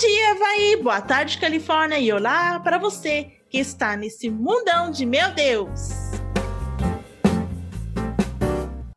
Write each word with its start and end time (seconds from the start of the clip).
dia, 0.00 0.30
Havaí! 0.30 0.76
Boa 0.76 1.02
tarde, 1.02 1.38
Califórnia! 1.38 1.98
E 1.98 2.10
olá 2.10 2.58
para 2.60 2.78
você 2.78 3.24
que 3.50 3.58
está 3.58 3.94
nesse 3.96 4.30
mundão 4.30 4.90
de 4.90 5.04
meu 5.04 5.30
Deus! 5.34 5.90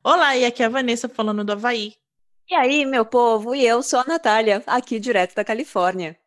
Olá, 0.01 0.37
e 0.37 0.45
aqui 0.45 0.63
é 0.63 0.65
a 0.65 0.69
Vanessa 0.69 1.09
falando 1.09 1.43
do 1.43 1.51
Havaí. 1.51 1.93
E 2.49 2.55
aí, 2.55 2.85
meu 2.85 3.05
povo, 3.05 3.53
e 3.53 3.65
eu 3.65 3.83
sou 3.83 3.99
a 3.99 4.05
Natália, 4.05 4.63
aqui 4.65 4.97
direto 4.97 5.35
da 5.35 5.43
Califórnia. 5.43 6.17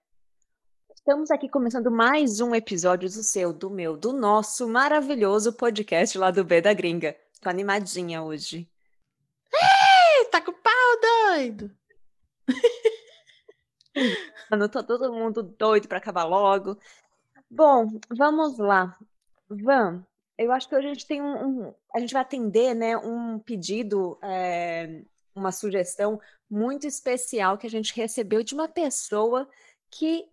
Estamos 0.94 1.30
aqui 1.30 1.48
começando 1.48 1.90
mais 1.90 2.40
um 2.42 2.54
episódio 2.54 3.08
do 3.08 3.22
seu, 3.22 3.54
do 3.54 3.70
meu, 3.70 3.96
do 3.96 4.12
nosso 4.12 4.68
maravilhoso 4.68 5.54
podcast 5.54 6.18
lá 6.18 6.30
do 6.30 6.44
B 6.44 6.60
da 6.60 6.74
Gringa. 6.74 7.16
Tô 7.40 7.48
animadinha 7.48 8.22
hoje. 8.22 8.68
Ei, 9.54 10.26
tá 10.26 10.42
com 10.42 10.52
pau, 10.52 11.32
doido! 11.32 11.70
Mano, 14.50 14.68
tô 14.68 14.82
todo 14.82 15.12
mundo 15.12 15.42
doido 15.42 15.88
para 15.88 15.98
acabar 15.98 16.24
logo. 16.24 16.78
Bom, 17.50 17.88
vamos 18.10 18.58
lá. 18.58 18.96
Van, 19.48 20.04
eu 20.36 20.52
acho 20.52 20.68
que 20.68 20.74
hoje 20.74 20.86
a 20.86 20.92
gente 20.92 21.06
tem 21.06 21.22
um, 21.22 21.66
um 21.68 21.74
a 21.94 22.00
gente 22.00 22.12
vai 22.12 22.22
atender, 22.22 22.74
né, 22.74 22.96
um 22.96 23.38
pedido, 23.38 24.18
é, 24.22 25.02
uma 25.34 25.50
sugestão 25.52 26.20
muito 26.50 26.86
especial 26.86 27.56
que 27.56 27.66
a 27.66 27.70
gente 27.70 27.94
recebeu 27.94 28.42
de 28.42 28.54
uma 28.54 28.68
pessoa 28.68 29.48
que 29.90 30.26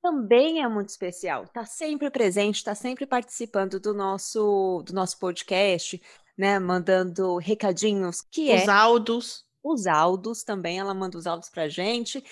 também 0.00 0.62
é 0.62 0.68
muito 0.68 0.88
especial. 0.88 1.44
Está 1.44 1.64
sempre 1.64 2.10
presente, 2.10 2.56
está 2.56 2.74
sempre 2.74 3.06
participando 3.06 3.80
do 3.80 3.92
nosso 3.92 4.82
do 4.86 4.92
nosso 4.94 5.18
podcast, 5.18 6.00
né, 6.38 6.58
mandando 6.58 7.36
recadinhos, 7.38 8.22
que 8.22 8.54
Os 8.54 8.62
é 8.62 8.70
áudios. 8.70 9.44
os 9.62 9.86
áudios 9.86 10.44
também. 10.44 10.78
Ela 10.78 10.94
manda 10.94 11.18
os 11.18 11.26
áudios 11.26 11.50
pra 11.50 11.68
gente. 11.68 12.22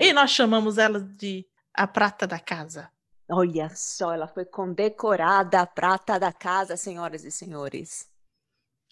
E 0.00 0.12
nós 0.12 0.30
chamamos 0.30 0.78
ela 0.78 1.00
de 1.00 1.46
a 1.74 1.86
prata 1.86 2.26
da 2.26 2.38
casa. 2.38 2.90
Olha 3.30 3.70
só, 3.74 4.14
ela 4.14 4.26
foi 4.26 4.44
condecorada 4.44 5.60
a 5.60 5.66
prata 5.66 6.18
da 6.18 6.32
casa, 6.32 6.76
senhoras 6.76 7.24
e 7.24 7.30
senhores. 7.30 8.08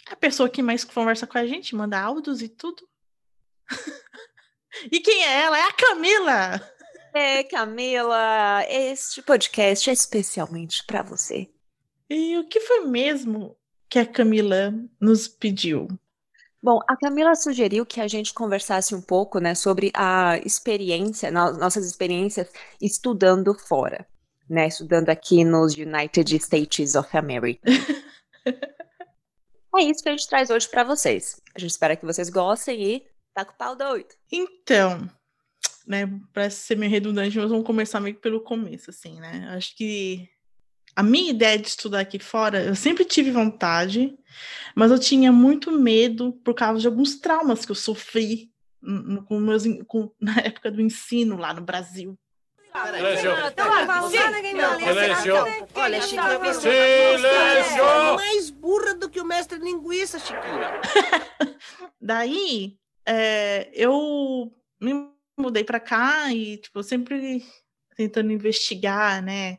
A 0.08 0.14
pessoa 0.14 0.48
que 0.48 0.62
mais 0.62 0.84
conversa 0.84 1.26
com 1.26 1.38
a 1.38 1.46
gente, 1.46 1.74
manda 1.74 2.00
áudios 2.00 2.42
e 2.42 2.48
tudo. 2.48 2.86
e 4.92 5.00
quem 5.00 5.24
é 5.24 5.42
ela? 5.42 5.58
É 5.58 5.62
a 5.62 5.72
Camila! 5.72 6.76
É, 7.14 7.42
Camila, 7.44 8.62
este 8.68 9.22
podcast 9.22 9.88
é 9.88 9.92
especialmente 9.92 10.84
para 10.84 11.02
você. 11.02 11.50
E 12.10 12.36
o 12.36 12.46
que 12.46 12.60
foi 12.60 12.84
mesmo 12.84 13.56
que 13.88 13.98
a 13.98 14.06
Camila 14.06 14.72
nos 15.00 15.26
pediu? 15.26 15.88
Bom, 16.66 16.80
a 16.88 16.96
Camila 16.96 17.36
sugeriu 17.36 17.86
que 17.86 18.00
a 18.00 18.08
gente 18.08 18.34
conversasse 18.34 18.92
um 18.92 19.00
pouco, 19.00 19.38
né, 19.38 19.54
sobre 19.54 19.92
a 19.94 20.36
experiência, 20.38 21.30
no- 21.30 21.52
nossas 21.56 21.86
experiências 21.86 22.50
estudando 22.82 23.54
fora, 23.54 24.04
né, 24.50 24.66
estudando 24.66 25.08
aqui 25.08 25.44
nos 25.44 25.76
United 25.76 26.34
States 26.34 26.96
of 26.96 27.16
America. 27.16 27.60
É 29.78 29.82
isso 29.82 30.02
que 30.02 30.08
a 30.08 30.12
gente 30.12 30.26
traz 30.26 30.48
hoje 30.48 30.66
para 30.70 30.82
vocês. 30.82 31.38
A 31.54 31.58
gente 31.58 31.70
espera 31.70 31.94
que 31.94 32.06
vocês 32.06 32.30
gostem 32.30 32.82
e 32.82 33.06
tá 33.34 33.44
com 33.44 33.52
o 33.52 33.56
pau 33.56 33.76
doido. 33.76 34.08
Então, 34.32 35.06
né, 35.86 36.06
parece 36.32 36.62
ser 36.62 36.78
meio 36.78 36.90
redundante, 36.90 37.36
mas 37.36 37.50
vamos 37.50 37.66
começar 37.66 38.00
meio 38.00 38.14
que 38.14 38.22
pelo 38.22 38.40
começo, 38.40 38.88
assim, 38.88 39.20
né? 39.20 39.46
Acho 39.50 39.76
que 39.76 40.26
a 40.96 41.02
minha 41.02 41.30
ideia 41.30 41.58
de 41.58 41.68
estudar 41.68 42.00
aqui 42.00 42.18
fora, 42.18 42.64
eu 42.64 42.74
sempre 42.74 43.04
tive 43.04 43.30
vontade, 43.30 44.16
mas 44.74 44.90
eu 44.90 44.98
tinha 44.98 45.30
muito 45.30 45.70
medo 45.70 46.32
por 46.44 46.54
causa 46.54 46.80
de 46.80 46.86
alguns 46.86 47.16
traumas 47.20 47.64
que 47.66 47.70
eu 47.70 47.76
sofri 47.76 48.50
no- 48.80 49.22
com 49.24 49.38
meus, 49.38 49.64
com- 49.86 50.10
na 50.20 50.32
época 50.58 50.70
do 50.70 50.80
ensino 50.80 51.36
lá 51.36 51.52
no 51.52 51.60
Brasil. 51.60 52.18
Silêncio. 56.54 57.82
Olha, 57.82 58.12
é 58.12 58.16
mais 58.16 58.50
burra 58.50 58.94
do 58.94 59.08
que 59.08 59.20
o 59.20 59.24
mestre 59.24 59.58
linguiça, 59.58 60.18
Chiquinho. 60.18 60.60
Daí, 62.00 62.76
é, 63.06 63.70
eu 63.72 64.52
me 64.80 65.10
mudei 65.38 65.64
para 65.64 65.80
cá 65.80 66.32
e, 66.32 66.58
tipo, 66.58 66.82
sempre 66.82 67.42
tentando 67.96 68.30
investigar, 68.30 69.22
né, 69.22 69.58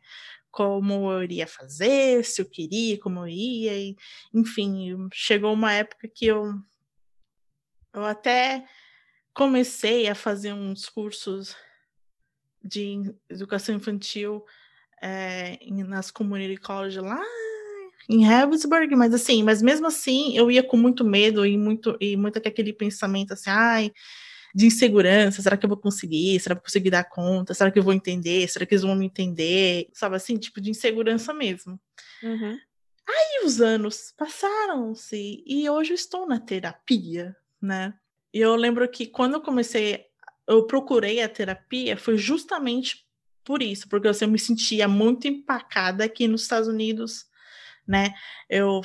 como 0.57 1.11
eu 1.11 1.21
iria 1.21 1.45
fazer, 1.45 2.25
se 2.25 2.41
eu 2.41 2.49
queria, 2.49 2.99
como 2.99 3.19
eu 3.19 3.27
ia, 3.27 3.77
e, 3.77 3.95
enfim, 4.33 5.07
chegou 5.13 5.53
uma 5.53 5.71
época 5.71 6.07
que 6.07 6.25
eu, 6.25 6.51
eu 7.93 8.03
até 8.03 8.65
comecei 9.35 10.07
a 10.07 10.15
fazer 10.15 10.53
uns 10.53 10.89
cursos 10.89 11.55
de 12.63 13.13
educação 13.29 13.75
infantil 13.75 14.43
é, 14.99 15.59
nas 15.85 16.09
community 16.09 16.57
college 16.59 16.99
lá 17.01 17.23
em 18.09 18.25
Harrisburg, 18.25 18.95
mas 18.95 19.13
assim, 19.13 19.43
mas 19.43 19.61
mesmo 19.61 19.85
assim 19.85 20.35
eu 20.35 20.49
ia 20.49 20.63
com 20.63 20.75
muito 20.75 21.05
medo 21.05 21.45
e 21.45 21.55
muito 21.55 21.95
e 22.01 22.17
muito 22.17 22.37
aquele 22.37 22.73
pensamento 22.73 23.33
assim, 23.33 23.51
ai, 23.51 23.91
de 24.53 24.65
insegurança, 24.65 25.41
será 25.41 25.57
que 25.57 25.65
eu 25.65 25.69
vou 25.69 25.77
conseguir? 25.77 26.39
Será 26.39 26.55
que 26.55 26.59
eu 26.59 26.61
vou 26.61 26.65
conseguir 26.65 26.89
dar 26.89 27.03
conta? 27.03 27.53
Será 27.53 27.69
que 27.71 27.77
eu 27.77 27.83
vou 27.83 27.93
entender? 27.93 28.47
Será 28.47 28.65
que 28.65 28.73
eles 28.73 28.83
vão 28.83 28.95
me 28.95 29.05
entender? 29.05 29.89
Sabe 29.93 30.15
assim, 30.15 30.37
tipo 30.37 30.59
de 30.59 30.69
insegurança 30.71 31.33
mesmo. 31.33 31.79
E 33.09 33.45
os 33.45 33.61
anos 33.61 34.13
passaram-se 34.17 35.43
e 35.45 35.69
hoje 35.69 35.91
eu 35.91 35.95
estou 35.95 36.27
na 36.27 36.39
terapia, 36.39 37.35
né? 37.61 37.93
E 38.33 38.39
eu 38.39 38.55
lembro 38.55 38.87
que 38.89 39.05
quando 39.05 39.35
eu 39.35 39.41
comecei, 39.41 40.05
eu 40.47 40.65
procurei 40.65 41.21
a 41.21 41.29
terapia, 41.29 41.95
foi 41.95 42.17
justamente 42.17 43.05
por 43.43 43.61
isso, 43.61 43.87
porque 43.87 44.07
eu 44.07 44.27
me 44.27 44.37
sentia 44.37 44.87
muito 44.87 45.27
empacada 45.27 46.03
aqui 46.03 46.27
nos 46.27 46.41
Estados 46.41 46.67
Unidos, 46.67 47.25
né? 47.87 48.13
Eu 48.49 48.81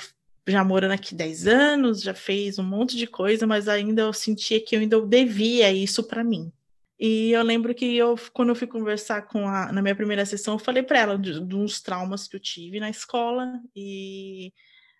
já 0.47 0.64
morando 0.64 0.92
aqui 0.92 1.14
10 1.14 1.47
anos, 1.47 2.03
já 2.03 2.14
fez 2.14 2.58
um 2.58 2.64
monte 2.64 2.97
de 2.97 3.06
coisa, 3.06 3.47
mas 3.47 3.69
ainda 3.69 4.03
eu 4.03 4.12
sentia 4.12 4.60
que 4.64 4.75
eu 4.76 4.80
ainda 4.80 5.00
devia 5.00 5.72
isso 5.72 6.03
para 6.04 6.25
mim. 6.25 6.53
E 6.98 7.32
eu 7.32 7.42
lembro 7.42 7.75
que 7.75 7.97
eu, 7.97 8.16
quando 8.32 8.50
eu 8.50 8.54
fui 8.54 8.66
conversar 8.66 9.22
com 9.22 9.48
a, 9.48 9.72
na 9.72 9.82
minha 9.82 9.94
primeira 9.94 10.25
sessão, 10.25 10.54
eu 10.54 10.58
falei 10.58 10.82
para 10.82 10.98
ela 10.98 11.19
de, 11.19 11.44
de 11.44 11.56
uns 11.56 11.80
traumas 11.80 12.28
que 12.28 12.36
eu 12.36 12.41
tive 12.41 12.78
na 12.78 12.91
escola 12.91 13.60
e 13.75 14.53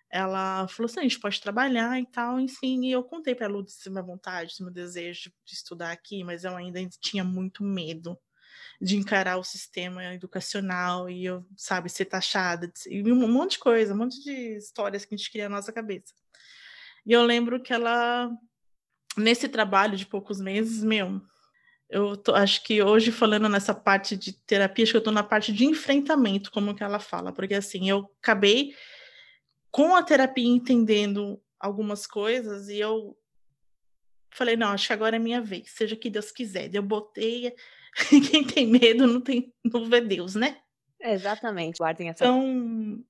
ela 0.09 0.67
falou 0.67 0.85
assim, 0.85 0.99
a 0.99 1.03
gente 1.03 1.19
pode 1.19 1.41
trabalhar 1.41 1.99
e 1.99 2.05
tal, 2.05 2.39
enfim, 2.39 2.85
e 2.85 2.91
eu 2.91 3.03
contei 3.03 3.33
para 3.33 3.45
ela 3.45 3.63
desse 3.63 3.89
minha 3.89 4.03
vontade, 4.03 4.49
desse 4.49 4.61
meu 4.61 4.71
desejo 4.71 5.31
de 5.45 5.53
estudar 5.53 5.91
aqui, 5.91 6.23
mas 6.23 6.43
eu 6.43 6.55
ainda 6.55 6.79
tinha 6.99 7.23
muito 7.23 7.63
medo 7.63 8.17
de 8.83 8.97
encarar 8.97 9.37
o 9.37 9.43
sistema 9.45 10.13
educacional 10.13 11.09
e 11.09 11.23
eu, 11.23 11.45
sabe, 11.55 11.89
ser 11.89 12.03
taxada, 12.03 12.69
e 12.85 13.01
um 13.09 13.31
monte 13.31 13.51
de 13.51 13.59
coisa, 13.59 13.93
um 13.93 13.97
monte 13.97 14.21
de 14.21 14.57
histórias 14.57 15.05
que 15.05 15.15
a 15.15 15.17
gente 15.17 15.31
cria 15.31 15.47
na 15.47 15.55
nossa 15.55 15.71
cabeça. 15.71 16.13
E 17.05 17.13
eu 17.13 17.23
lembro 17.23 17.63
que 17.63 17.71
ela, 17.71 18.29
nesse 19.15 19.47
trabalho 19.47 19.95
de 19.95 20.05
poucos 20.05 20.41
meses, 20.41 20.83
meu, 20.83 21.21
eu 21.89 22.17
tô, 22.17 22.35
acho 22.35 22.61
que 22.61 22.83
hoje 22.83 23.09
falando 23.09 23.47
nessa 23.47 23.73
parte 23.73 24.17
de 24.17 24.33
terapia, 24.33 24.83
acho 24.83 24.91
que 24.91 24.97
eu 24.97 24.99
estou 24.99 25.13
na 25.13 25.23
parte 25.23 25.53
de 25.53 25.63
enfrentamento, 25.63 26.51
como 26.51 26.75
que 26.75 26.83
ela 26.83 26.99
fala, 26.99 27.31
porque 27.31 27.53
assim, 27.53 27.89
eu 27.89 28.11
acabei 28.21 28.75
com 29.71 29.95
a 29.95 30.03
terapia 30.03 30.45
entendendo 30.45 31.41
algumas 31.57 32.05
coisas 32.05 32.67
e 32.67 32.79
eu 32.79 33.17
falei, 34.29 34.57
não, 34.57 34.69
acho 34.69 34.87
que 34.87 34.93
agora 34.93 35.15
é 35.15 35.19
minha 35.19 35.39
vez, 35.39 35.71
seja 35.71 35.95
que 35.95 36.09
Deus 36.09 36.31
quiser. 36.31 36.69
Eu 36.75 36.83
botei, 36.83 37.53
quem 38.29 38.43
tem 38.43 38.67
medo 38.67 39.07
não 39.07 39.21
tem, 39.21 39.53
não 39.63 39.85
vê 39.85 40.01
Deus, 40.01 40.35
né? 40.35 40.57
Exatamente, 40.99 41.77
guardem 41.77 42.09
essa. 42.09 42.23
Então, 42.23 43.03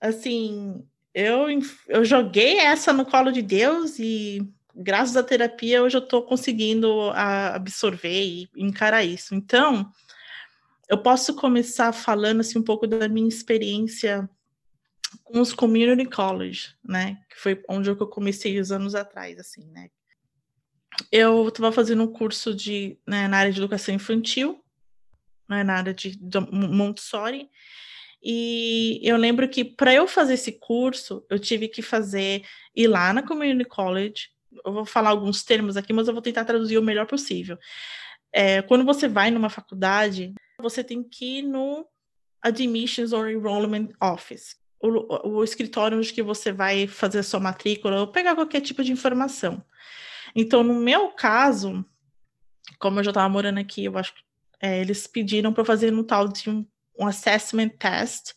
assim, 0.00 0.86
eu, 1.14 1.46
eu 1.88 2.04
joguei 2.04 2.58
essa 2.58 2.92
no 2.92 3.06
colo 3.06 3.30
de 3.30 3.42
Deus 3.42 3.98
e 3.98 4.46
graças 4.74 5.16
à 5.16 5.22
terapia 5.22 5.82
hoje 5.82 5.96
eu 5.96 6.02
estou 6.02 6.22
conseguindo 6.22 7.10
a, 7.10 7.54
absorver 7.54 8.22
e 8.22 8.48
encarar 8.56 9.04
isso. 9.04 9.34
Então, 9.34 9.90
eu 10.88 10.98
posso 10.98 11.34
começar 11.34 11.92
falando 11.92 12.40
assim, 12.40 12.58
um 12.58 12.64
pouco 12.64 12.86
da 12.86 13.08
minha 13.08 13.28
experiência 13.28 14.28
com 15.24 15.40
os 15.40 15.52
community 15.52 16.08
college, 16.08 16.74
né? 16.84 17.18
Que 17.30 17.38
foi 17.38 17.62
onde 17.68 17.90
eu 17.90 17.96
comecei 18.06 18.58
os 18.58 18.70
anos 18.70 18.94
atrás, 18.94 19.38
assim, 19.38 19.64
né? 19.70 19.88
Eu 21.10 21.48
estava 21.48 21.72
fazendo 21.72 22.02
um 22.02 22.12
curso 22.12 22.54
de, 22.54 22.98
né, 23.06 23.28
na 23.28 23.38
área 23.38 23.52
de 23.52 23.58
educação 23.58 23.94
infantil, 23.94 24.62
né, 25.48 25.62
na 25.62 25.74
área 25.74 25.94
de, 25.94 26.18
Montessori, 26.50 27.50
e 28.22 29.00
eu 29.02 29.16
lembro 29.16 29.48
que 29.48 29.64
para 29.64 29.92
eu 29.92 30.06
fazer 30.06 30.34
esse 30.34 30.52
curso, 30.52 31.26
eu 31.28 31.38
tive 31.38 31.66
que 31.66 31.82
fazer 31.82 32.44
ir 32.74 32.86
lá 32.86 33.12
na 33.12 33.22
community 33.22 33.68
college. 33.68 34.28
Eu 34.64 34.72
vou 34.72 34.84
falar 34.84 35.10
alguns 35.10 35.42
termos 35.42 35.76
aqui, 35.76 35.92
mas 35.92 36.06
eu 36.06 36.14
vou 36.14 36.22
tentar 36.22 36.44
traduzir 36.44 36.78
o 36.78 36.82
melhor 36.82 37.06
possível. 37.06 37.58
É, 38.32 38.62
quando 38.62 38.84
você 38.84 39.08
vai 39.08 39.30
numa 39.30 39.50
faculdade, 39.50 40.32
você 40.60 40.84
tem 40.84 41.02
que 41.02 41.38
ir 41.38 41.42
no 41.42 41.84
Admissions 42.40 43.12
or 43.12 43.28
Enrollment 43.28 43.88
Office, 44.00 44.56
o, 44.80 45.38
o 45.38 45.44
escritório 45.44 45.98
onde 45.98 46.12
que 46.12 46.22
você 46.22 46.52
vai 46.52 46.86
fazer 46.86 47.20
a 47.20 47.22
sua 47.24 47.40
matrícula 47.40 48.00
ou 48.00 48.06
pegar 48.06 48.34
qualquer 48.34 48.60
tipo 48.60 48.84
de 48.84 48.92
informação. 48.92 49.64
Então, 50.34 50.62
no 50.62 50.74
meu 50.74 51.08
caso, 51.08 51.84
como 52.78 53.00
eu 53.00 53.04
já 53.04 53.10
estava 53.10 53.28
morando 53.28 53.58
aqui, 53.58 53.84
eu 53.84 53.96
acho 53.98 54.14
que 54.14 54.22
é, 54.60 54.80
eles 54.80 55.06
pediram 55.06 55.52
para 55.52 55.64
fazer 55.64 55.92
um 55.92 56.04
tal 56.04 56.28
de 56.28 56.48
um, 56.48 56.66
um 56.98 57.06
assessment 57.06 57.70
test 57.70 58.32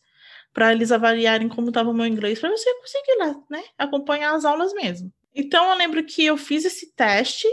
para 0.53 0.71
eles 0.71 0.91
avaliarem 0.91 1.49
como 1.49 1.67
estava 1.67 1.89
o 1.89 1.93
meu 1.93 2.07
inglês, 2.07 2.39
para 2.39 2.49
você 2.49 2.73
conseguir 2.79 3.17
lá, 3.19 3.35
né, 3.49 3.63
acompanhar 3.77 4.33
as 4.33 4.45
aulas 4.45 4.73
mesmo. 4.73 5.13
Então 5.33 5.69
eu 5.69 5.77
lembro 5.77 6.03
que 6.05 6.23
eu 6.25 6.37
fiz 6.37 6.63
esse 6.63 6.93
teste 6.95 7.47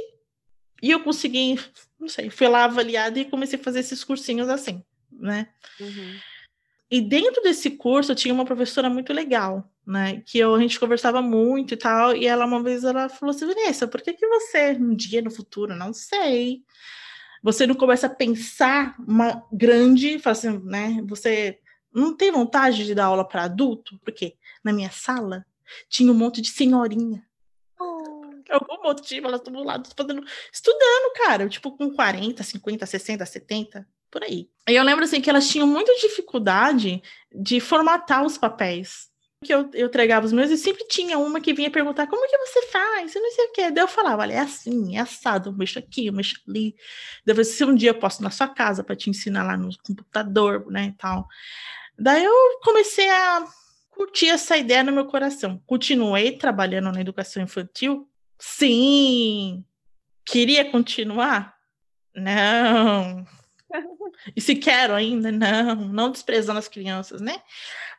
e 0.80 0.90
eu 0.90 1.00
consegui, 1.00 1.58
não 1.98 2.08
sei, 2.08 2.30
fui 2.30 2.46
lá 2.46 2.64
avaliada 2.64 3.18
e 3.18 3.24
comecei 3.24 3.58
a 3.58 3.62
fazer 3.62 3.80
esses 3.80 4.04
cursinhos 4.04 4.48
assim, 4.48 4.84
né? 5.10 5.48
Uhum. 5.80 6.16
E 6.92 7.00
dentro 7.00 7.42
desse 7.42 7.70
curso 7.70 8.12
eu 8.12 8.16
tinha 8.16 8.34
uma 8.34 8.44
professora 8.44 8.90
muito 8.90 9.14
legal, 9.14 9.66
né? 9.86 10.22
Que 10.26 10.38
eu, 10.38 10.54
a 10.54 10.60
gente 10.60 10.78
conversava 10.78 11.22
muito 11.22 11.72
e 11.72 11.76
tal. 11.78 12.14
E 12.14 12.26
ela 12.26 12.44
uma 12.44 12.62
vez 12.62 12.84
ela 12.84 13.08
falou 13.08 13.34
assim, 13.34 13.46
Vanessa, 13.46 13.88
por 13.88 14.02
que, 14.02 14.12
que 14.12 14.26
você 14.26 14.72
um 14.72 14.94
dia 14.94 15.22
no 15.22 15.30
futuro, 15.30 15.74
não 15.74 15.94
sei, 15.94 16.62
você 17.42 17.66
não 17.66 17.74
começa 17.74 18.08
a 18.08 18.14
pensar 18.14 18.94
uma 19.08 19.42
grande, 19.50 20.20
assim, 20.22 20.58
né? 20.64 21.02
Você 21.08 21.60
não 21.94 22.14
tem 22.14 22.30
vontade 22.30 22.84
de 22.84 22.94
dar 22.94 23.06
aula 23.06 23.26
para 23.26 23.44
adulto? 23.44 23.98
Porque 24.04 24.36
na 24.62 24.70
minha 24.70 24.90
sala 24.90 25.46
tinha 25.88 26.12
um 26.12 26.14
monte 26.14 26.42
de 26.42 26.50
senhorinha. 26.50 27.26
Por 27.78 28.54
algum 28.54 28.82
motivo, 28.82 29.28
elas 29.28 29.40
estão 29.40 29.54
do 29.54 29.64
lado 29.64 29.88
fazendo, 29.96 30.22
estudando, 30.52 31.12
cara, 31.24 31.48
tipo 31.48 31.74
com 31.74 31.90
40, 31.90 32.42
50, 32.42 32.84
60, 32.84 33.24
70, 33.24 33.88
por 34.12 34.22
aí. 34.22 34.48
E 34.68 34.74
eu 34.74 34.84
lembro 34.84 35.04
assim 35.04 35.20
que 35.20 35.30
elas 35.30 35.48
tinham 35.48 35.66
muita 35.66 35.92
dificuldade 35.96 37.02
de 37.34 37.58
formatar 37.58 38.24
os 38.24 38.36
papéis. 38.36 39.10
Que 39.42 39.52
eu, 39.52 39.68
eu 39.74 39.88
entregava 39.88 40.24
os 40.24 40.32
meus 40.32 40.50
e 40.50 40.56
sempre 40.56 40.86
tinha 40.86 41.18
uma 41.18 41.40
que 41.40 41.52
vinha 41.52 41.68
perguntar 41.68 42.06
como 42.06 42.28
que 42.28 42.38
você 42.38 42.62
faz? 42.68 43.12
Eu 43.16 43.22
não 43.22 43.30
sei 43.32 43.44
o 43.46 43.52
que. 43.52 43.70
Daí 43.72 43.82
eu 43.82 43.88
falava, 43.88 44.22
olha, 44.22 44.34
é 44.34 44.38
assim, 44.38 44.96
é 44.96 45.00
assado, 45.00 45.48
eu 45.48 45.52
mexo 45.52 45.80
aqui, 45.80 46.06
eu 46.06 46.12
mexo 46.12 46.36
ali. 46.46 46.76
Daí 47.26 47.44
se 47.44 47.64
um 47.64 47.74
dia 47.74 47.90
eu 47.90 47.98
posso 47.98 48.22
na 48.22 48.30
sua 48.30 48.46
casa 48.46 48.84
para 48.84 48.94
te 48.94 49.10
ensinar 49.10 49.42
lá 49.42 49.56
no 49.56 49.70
computador, 49.82 50.70
né, 50.70 50.84
e 50.84 50.92
tal. 50.92 51.26
Daí 51.98 52.22
eu 52.22 52.60
comecei 52.62 53.08
a 53.10 53.44
curtir 53.90 54.28
essa 54.28 54.56
ideia 54.56 54.84
no 54.84 54.92
meu 54.92 55.06
coração. 55.06 55.60
Continuei 55.66 56.32
trabalhando 56.32 56.92
na 56.92 57.00
educação 57.00 57.42
infantil? 57.42 58.08
Sim. 58.38 59.64
Queria 60.24 60.70
continuar? 60.70 61.56
Não. 62.14 63.26
E 64.36 64.40
se 64.40 64.54
quero 64.56 64.94
ainda? 64.94 65.32
Não, 65.32 65.74
não 65.74 66.10
desprezando 66.10 66.58
as 66.58 66.68
crianças, 66.68 67.20
né? 67.20 67.42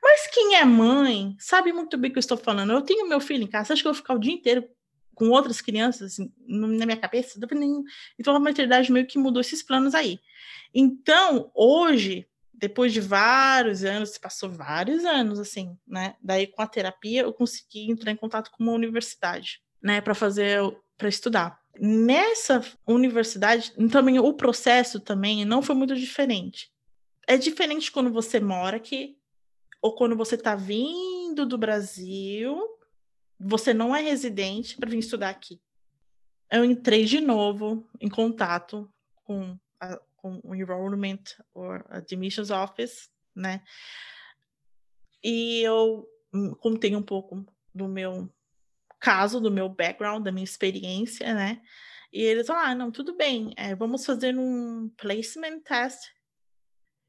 Mas 0.01 0.27
quem 0.27 0.55
é 0.55 0.65
mãe 0.65 1.35
sabe 1.39 1.71
muito 1.71 1.97
bem 1.97 2.09
o 2.09 2.13
que 2.13 2.17
eu 2.17 2.21
estou 2.21 2.37
falando. 2.37 2.73
Eu 2.73 2.81
tenho 2.81 3.07
meu 3.07 3.19
filho 3.19 3.43
em 3.43 3.47
casa, 3.47 3.73
acha 3.73 3.81
que 3.81 3.87
eu 3.87 3.93
vou 3.93 4.01
ficar 4.01 4.13
o 4.13 4.19
dia 4.19 4.33
inteiro 4.33 4.67
com 5.15 5.29
outras 5.29 5.61
crianças 5.61 6.13
assim, 6.13 6.33
na 6.47 6.85
minha 6.85 6.97
cabeça? 6.97 7.39
Então 8.19 8.35
a 8.35 8.39
maternidade 8.39 8.91
meio 8.91 9.07
que 9.07 9.17
mudou 9.17 9.41
esses 9.41 9.63
planos 9.63 9.93
aí. 9.93 10.19
Então, 10.73 11.51
hoje, 11.53 12.27
depois 12.53 12.91
de 12.91 12.99
vários 12.99 13.83
anos, 13.83 14.17
passou 14.17 14.49
vários 14.49 15.05
anos 15.05 15.39
assim, 15.39 15.77
né? 15.87 16.15
Daí 16.21 16.47
com 16.47 16.61
a 16.61 16.67
terapia 16.67 17.21
eu 17.21 17.33
consegui 17.33 17.91
entrar 17.91 18.11
em 18.11 18.15
contato 18.15 18.51
com 18.51 18.63
uma 18.63 18.73
universidade, 18.73 19.61
né, 19.81 20.01
para 20.01 20.15
fazer 20.15 20.59
para 20.97 21.09
estudar. 21.09 21.62
Nessa 21.79 22.61
universidade, 22.85 23.73
também 23.91 24.19
o 24.19 24.33
processo 24.33 24.99
também 24.99 25.43
não 25.43 25.61
foi 25.61 25.75
muito 25.75 25.95
diferente. 25.95 26.71
É 27.27 27.37
diferente 27.37 27.91
quando 27.91 28.11
você 28.11 28.39
mora 28.39 28.77
aqui 28.77 29.17
ou 29.81 29.95
quando 29.95 30.15
você 30.15 30.35
está 30.35 30.55
vindo 30.55 31.45
do 31.45 31.57
Brasil, 31.57 32.57
você 33.39 33.73
não 33.73 33.95
é 33.95 34.01
residente 34.01 34.77
para 34.77 34.89
vir 34.89 34.99
estudar 34.99 35.29
aqui. 35.29 35.59
Eu 36.51 36.63
entrei 36.63 37.05
de 37.05 37.19
novo 37.19 37.89
em 37.99 38.07
contato 38.07 38.89
com, 39.25 39.57
a, 39.79 39.99
com 40.15 40.39
o 40.43 40.53
Enrollment 40.53 41.23
or 41.53 41.83
Admissions 41.89 42.51
Office, 42.51 43.09
né? 43.35 43.63
E 45.23 45.61
eu 45.61 46.07
contei 46.59 46.95
um 46.95 47.01
pouco 47.01 47.45
do 47.73 47.87
meu 47.87 48.29
caso, 49.03 49.41
do 49.41 49.51
meu 49.51 49.67
background, 49.67 50.23
da 50.23 50.31
minha 50.31 50.45
experiência, 50.45 51.33
né? 51.33 51.61
E 52.11 52.21
eles 52.21 52.47
falaram, 52.47 52.69
ah, 52.69 52.75
não, 52.75 52.89
tudo 52.89 53.17
bem, 53.17 53.53
é, 53.57 53.75
vamos 53.75 54.05
fazer 54.05 54.37
um 54.37 54.89
placement 54.97 55.59
test. 55.59 55.99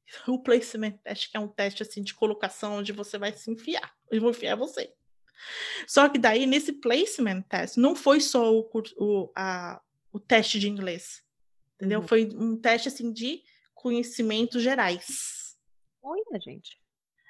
O 0.29 0.43
placement 0.43 0.99
test 1.05 1.31
que 1.31 1.37
é 1.37 1.41
um 1.41 1.49
teste 1.49 1.83
assim 1.83 2.03
de 2.03 2.13
colocação 2.13 2.75
onde 2.75 2.93
você 2.93 3.17
vai 3.17 3.33
se 3.33 3.49
enfiar. 3.49 3.95
Eu 4.11 4.21
vou 4.21 4.31
enfiar 4.31 4.57
você. 4.57 4.93
Só 5.87 6.09
que 6.09 6.19
daí, 6.19 6.47
nesse 6.47 6.73
placement 6.73 7.43
test, 7.43 7.77
não 7.77 7.95
foi 7.95 8.21
só 8.21 8.53
o, 8.53 8.69
o, 8.99 9.33
a, 9.37 9.81
o 10.13 10.19
teste 10.19 10.59
de 10.59 10.69
inglês. 10.69 11.23
Entendeu? 11.77 12.01
Uhum. 12.01 12.09
Foi 12.09 12.29
um 12.35 12.57
teste 12.57 12.89
assim 12.89 13.13
de 13.13 13.41
conhecimentos 13.73 14.63
gerais. 14.63 15.57
Olha, 16.03 16.41
gente. 16.41 16.77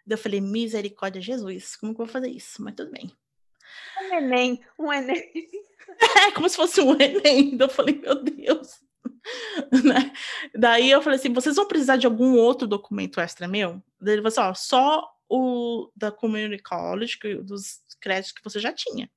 Eu 0.09 0.19
falei, 0.19 0.41
misericórdia, 0.41 1.21
Jesus, 1.21 1.77
como 1.77 1.95
que 1.95 2.01
eu 2.01 2.07
vou 2.07 2.13
fazer 2.13 2.31
isso? 2.31 2.63
Mas 2.63 2.75
tudo 2.75 2.91
bem. 2.91 3.15
Um 4.03 4.15
Enem, 4.15 4.61
um 4.79 4.93
Enem. 4.93 5.31
É, 6.27 6.31
como 6.33 6.49
se 6.49 6.57
fosse 6.57 6.81
um 6.81 6.93
Enem. 6.99 7.57
Eu 7.61 7.69
falei, 7.69 7.95
meu 7.99 8.23
Deus. 8.23 8.83
Né? 9.85 10.13
Daí 10.55 10.91
eu 10.91 11.01
falei 11.01 11.19
assim: 11.19 11.33
vocês 11.33 11.57
vão 11.57 11.67
precisar 11.67 11.97
de 11.97 12.07
algum 12.07 12.37
outro 12.37 12.67
documento 12.67 13.21
extra 13.21 13.49
meu? 13.49 13.83
Daí 14.01 14.15
ele 14.15 14.23
falou 14.23 14.29
assim: 14.29 14.41
ó, 14.41 14.55
só 14.55 15.15
o 15.29 15.91
da 15.97 16.11
Community 16.11 16.63
College, 16.63 17.19
que, 17.19 17.35
dos 17.37 17.83
créditos 18.01 18.33
que 18.33 18.45
você 18.45 18.59
já 18.61 18.73
tinha. 18.73 19.11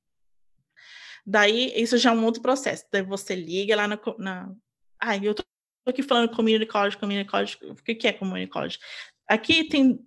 Daí, 1.26 1.74
isso 1.76 1.98
já 1.98 2.12
é 2.12 2.14
um 2.14 2.24
outro 2.24 2.42
processo. 2.42 2.86
Daí 2.92 3.02
você 3.02 3.36
liga 3.36 3.76
lá 3.76 3.88
na. 3.88 4.00
na... 4.18 4.56
Ah, 5.00 5.18
eu 5.18 5.36
tô 5.36 5.44
aqui 5.86 6.02
falando 6.02 6.34
Community 6.34 6.66
College, 6.66 6.98
Community 6.98 7.30
College. 7.30 7.58
O 7.64 7.76
que 7.76 8.08
é 8.08 8.14
Community 8.14 8.50
College? 8.50 8.80
Aqui 9.28 9.64
tem. 9.66 10.00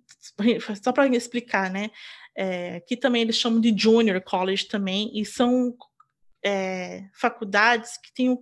Só 0.81 0.91
para 0.91 1.07
explicar, 1.07 1.69
né? 1.69 1.89
É, 2.35 2.79
que 2.81 2.95
também 2.95 3.21
eles 3.23 3.35
chamam 3.35 3.59
de 3.59 3.75
Junior 3.75 4.21
College 4.21 4.65
também, 4.67 5.11
e 5.13 5.25
são 5.25 5.75
é, 6.43 7.03
faculdades 7.13 7.97
que 7.97 8.13
têm 8.13 8.37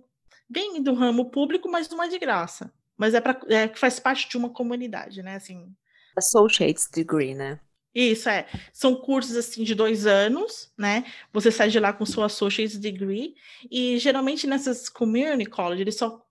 bem 0.48 0.82
do 0.82 0.94
ramo 0.94 1.30
público, 1.30 1.68
mas 1.68 1.88
não 1.88 2.02
é 2.02 2.08
de 2.08 2.18
graça. 2.18 2.72
Mas 2.96 3.14
é, 3.14 3.20
para 3.20 3.40
é 3.48 3.66
que 3.66 3.78
faz 3.78 3.98
parte 3.98 4.28
de 4.28 4.36
uma 4.36 4.50
comunidade, 4.50 5.22
né? 5.22 5.36
Assim. 5.36 5.74
Associate's 6.16 6.88
degree, 6.92 7.34
né? 7.34 7.60
Isso, 7.94 8.28
é. 8.28 8.46
São 8.72 8.94
cursos, 8.94 9.36
assim, 9.36 9.64
de 9.64 9.74
dois 9.74 10.06
anos, 10.06 10.72
né? 10.78 11.04
Você 11.32 11.50
sai 11.50 11.70
de 11.70 11.80
lá 11.80 11.92
com 11.92 12.06
sua 12.06 12.26
Associate's 12.26 12.78
Degree. 12.78 13.34
E, 13.70 13.98
geralmente, 13.98 14.46
nessas 14.46 14.88
community 14.88 15.50
college, 15.50 15.82
eles 15.82 15.96
só 15.96 16.24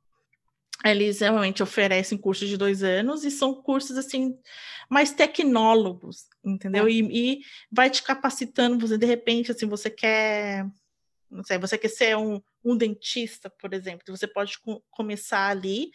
eles 0.85 1.19
realmente 1.19 1.61
oferecem 1.61 2.17
cursos 2.17 2.47
de 2.47 2.57
dois 2.57 2.83
anos 2.83 3.23
e 3.23 3.31
são 3.31 3.53
cursos 3.53 3.97
assim 3.97 4.37
mais 4.89 5.11
tecnólogos, 5.11 6.27
entendeu? 6.43 6.87
É. 6.87 6.91
E, 6.91 6.99
e, 7.01 7.41
vai 7.71 7.89
te 7.89 8.01
capacitando, 8.01 8.79
você 8.79 8.97
de 8.97 9.05
repente 9.05 9.51
assim 9.51 9.67
você 9.67 9.89
quer, 9.89 10.65
não 11.29 11.43
sei, 11.43 11.57
você 11.57 11.77
quer 11.77 11.89
ser 11.89 12.17
um, 12.17 12.41
um 12.63 12.77
dentista, 12.77 13.49
por 13.49 13.73
exemplo, 13.73 14.03
você 14.07 14.27
pode 14.27 14.57
co 14.59 14.81
começar 14.89 15.47
ali 15.49 15.91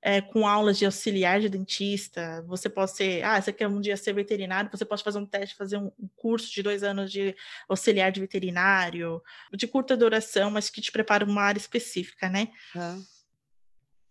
é, 0.00 0.20
com 0.20 0.46
aulas 0.46 0.78
de 0.78 0.84
auxiliar 0.84 1.40
de 1.40 1.48
dentista, 1.48 2.42
você 2.46 2.68
pode 2.68 2.90
ser, 2.90 3.24
ah, 3.24 3.40
você 3.40 3.52
quer 3.52 3.68
um 3.68 3.80
dia 3.80 3.96
ser 3.96 4.12
veterinário, 4.12 4.70
você 4.70 4.84
pode 4.84 5.02
fazer 5.02 5.18
um 5.18 5.26
teste, 5.26 5.56
fazer 5.56 5.76
um, 5.76 5.92
um 5.98 6.08
curso 6.16 6.52
de 6.52 6.62
dois 6.62 6.82
anos 6.82 7.10
de 7.10 7.36
auxiliar 7.68 8.10
de 8.10 8.20
veterinário, 8.20 9.22
de 9.52 9.66
curta 9.68 9.96
duração, 9.96 10.50
mas 10.50 10.70
que 10.70 10.80
te 10.80 10.90
prepara 10.90 11.24
uma 11.24 11.42
área 11.42 11.58
específica, 11.58 12.28
né? 12.28 12.48
É. 12.74 13.12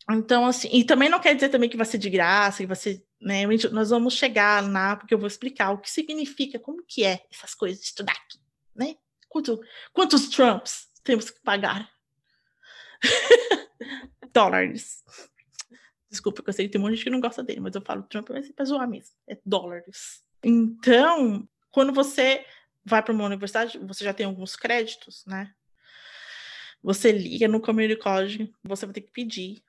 Então, 0.09 0.45
assim, 0.45 0.69
e 0.71 0.83
também 0.83 1.09
não 1.09 1.19
quer 1.19 1.35
dizer 1.35 1.49
também 1.49 1.69
que 1.69 1.77
vai 1.77 1.85
ser 1.85 1.97
de 1.97 2.09
graça, 2.09 2.59
que 2.59 2.67
vai 2.67 2.75
ser, 2.75 3.05
né? 3.21 3.43
Nós 3.71 3.89
vamos 3.91 4.15
chegar 4.15 4.63
lá, 4.67 4.95
porque 4.95 5.13
eu 5.13 5.19
vou 5.19 5.27
explicar 5.27 5.71
o 5.71 5.77
que 5.77 5.89
significa, 5.89 6.59
como 6.59 6.83
que 6.83 7.03
é 7.03 7.25
essas 7.31 7.53
coisas 7.53 7.79
de 7.79 7.85
estudar 7.85 8.13
aqui, 8.13 8.39
né? 8.75 8.95
Quanto, 9.29 9.61
quantos 9.93 10.29
Trumps 10.29 10.87
temos 11.03 11.29
que 11.29 11.39
pagar? 11.41 11.89
dólares. 14.33 15.03
Desculpa, 16.09 16.43
eu 16.45 16.53
sei 16.53 16.65
que 16.65 16.73
tem 16.73 16.81
um 16.81 16.83
monte 16.83 16.91
de 16.91 16.97
gente 16.97 17.05
que 17.05 17.09
não 17.09 17.21
gosta 17.21 17.43
dele, 17.43 17.61
mas 17.61 17.75
eu 17.75 17.81
falo 17.81 18.03
Trump 18.03 18.29
vai 18.29 18.43
ser 18.43 18.53
pra 18.53 18.65
zoar 18.65 18.87
mesmo. 18.87 19.15
É 19.27 19.37
dólares. 19.45 20.23
Então, 20.43 21.47
quando 21.69 21.93
você 21.93 22.45
vai 22.83 23.01
para 23.01 23.13
uma 23.13 23.25
universidade, 23.25 23.77
você 23.79 24.03
já 24.03 24.13
tem 24.13 24.25
alguns 24.25 24.55
créditos, 24.55 25.23
né? 25.25 25.53
Você 26.83 27.11
liga 27.11 27.47
no 27.47 27.61
community 27.61 27.99
college, 27.99 28.53
você 28.63 28.85
vai 28.85 28.93
ter 28.93 29.01
que 29.01 29.11
pedir 29.11 29.63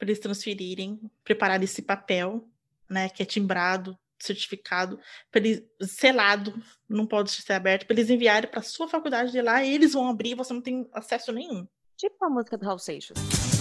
para 0.00 0.08
eles 0.08 0.18
transferirem, 0.18 0.98
preparar 1.22 1.62
esse 1.62 1.82
papel, 1.82 2.48
né, 2.88 3.10
que 3.10 3.22
é 3.22 3.26
timbrado, 3.26 3.96
certificado, 4.18 4.98
eles, 5.34 5.62
selado, 5.82 6.54
não 6.88 7.06
pode 7.06 7.30
ser 7.30 7.52
aberto, 7.52 7.86
para 7.86 7.94
eles 7.94 8.08
enviarem 8.08 8.50
para 8.50 8.62
sua 8.62 8.88
faculdade 8.88 9.30
de 9.30 9.42
lá 9.42 9.62
e 9.62 9.74
eles 9.74 9.92
vão 9.92 10.08
abrir, 10.08 10.34
você 10.34 10.54
não 10.54 10.62
tem 10.62 10.88
acesso 10.94 11.32
nenhum. 11.32 11.68
Tipo 11.98 12.24
a 12.24 12.30
música 12.30 12.56
do 12.56 12.64
Raul 12.64 12.78
Seixas. 12.78 13.18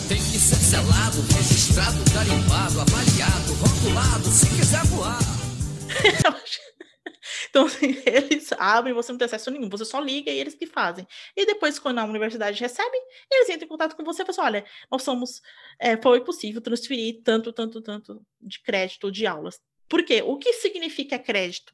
Tem 0.08 0.18
que 0.18 0.40
ser 0.40 0.56
selado, 0.56 1.22
registrado, 1.36 1.98
carimbado, 2.14 2.80
avaliado, 2.80 3.54
rotulado, 3.56 4.26
se 4.30 4.48
quiser 4.56 4.84
voar. 4.86 5.20
Então, 7.50 7.66
assim, 7.66 7.96
eles 8.06 8.52
abrem, 8.54 8.94
você 8.94 9.12
não 9.12 9.18
tem 9.18 9.26
acesso 9.26 9.50
nenhum, 9.50 9.70
você 9.70 9.86
só 9.86 10.00
liga 10.00 10.32
e 10.32 10.38
eles 10.38 10.54
que 10.54 10.68
fazem. 10.68 11.08
E 11.36 11.46
depois, 11.46 11.80
quando 11.80 12.00
a 12.00 12.06
universidade 12.06 12.60
recebe, 12.60 12.98
eles 13.32 13.50
entram 13.50 13.66
em 13.66 13.70
contato 13.70 13.96
com 13.96 14.04
você 14.04 14.22
e 14.22 14.26
falam 14.26 14.32
assim, 14.32 14.56
olha, 14.58 14.66
nós 14.92 15.04
somos, 15.04 15.42
é, 15.80 16.00
foi 16.02 16.24
possível 16.24 16.62
transferir 16.62 17.22
tanto, 17.24 17.52
tanto, 17.52 17.82
tanto 17.82 18.22
de 18.40 18.62
crédito 18.62 19.12
de 19.12 19.26
aulas. 19.26 19.60
Por 19.88 20.04
quê? 20.04 20.22
O 20.22 20.38
que 20.38 20.54
significa 20.54 21.18
crédito? 21.18 21.74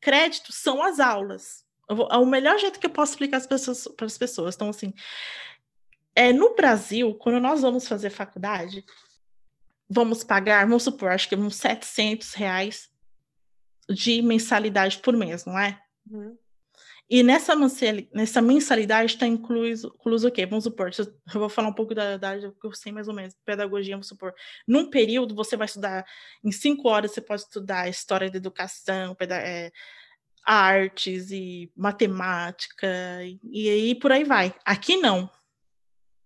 Crédito 0.00 0.52
são 0.52 0.82
as 0.82 0.98
aulas. 0.98 1.64
Vou, 1.88 2.08
é 2.10 2.16
o 2.16 2.26
melhor 2.26 2.58
jeito 2.58 2.80
que 2.80 2.86
eu 2.86 2.90
posso 2.90 3.12
explicar 3.12 3.40
para 3.46 4.06
as 4.06 4.18
pessoas. 4.18 4.54
Então, 4.54 4.68
assim, 4.68 4.92
é, 6.14 6.32
no 6.32 6.54
Brasil, 6.54 7.14
quando 7.14 7.40
nós 7.40 7.62
vamos 7.62 7.86
fazer 7.86 8.10
faculdade, 8.10 8.84
vamos 9.88 10.24
pagar, 10.24 10.66
vamos 10.66 10.82
supor, 10.82 11.10
acho 11.10 11.28
que 11.28 11.36
uns 11.36 11.56
700 11.56 12.34
reais 12.34 12.91
de 13.92 14.22
mensalidade 14.22 14.98
por 14.98 15.16
mês, 15.16 15.44
não 15.44 15.58
é? 15.58 15.80
Uhum. 16.10 16.36
E 17.12 17.22
nessa, 17.22 17.54
nessa 18.14 18.40
mensalidade 18.40 19.12
está 19.12 19.26
incluído, 19.26 19.94
incluso 20.00 20.28
o 20.28 20.30
quê? 20.30 20.46
Vamos 20.46 20.64
supor, 20.64 20.90
eu 20.98 21.40
vou 21.40 21.48
falar 21.50 21.68
um 21.68 21.74
pouco 21.74 21.94
da 21.94 22.14
idade 22.14 22.50
que 22.58 22.66
eu 22.66 22.72
sei 22.72 22.90
mais 22.90 23.06
ou 23.06 23.12
menos, 23.12 23.36
pedagogia, 23.44 23.94
vamos 23.94 24.08
supor. 24.08 24.32
Num 24.66 24.88
período, 24.88 25.34
você 25.34 25.54
vai 25.54 25.66
estudar, 25.66 26.06
em 26.42 26.50
cinco 26.50 26.88
horas, 26.88 27.10
você 27.10 27.20
pode 27.20 27.42
estudar 27.42 27.86
história 27.86 28.30
da 28.30 28.38
educação, 28.38 29.14
é, 29.20 29.70
artes 30.42 31.30
e 31.30 31.70
matemática, 31.76 32.88
e, 33.22 33.38
e 33.44 33.68
aí 33.68 33.94
por 33.94 34.10
aí 34.10 34.24
vai. 34.24 34.54
Aqui 34.64 34.96
não. 34.96 35.28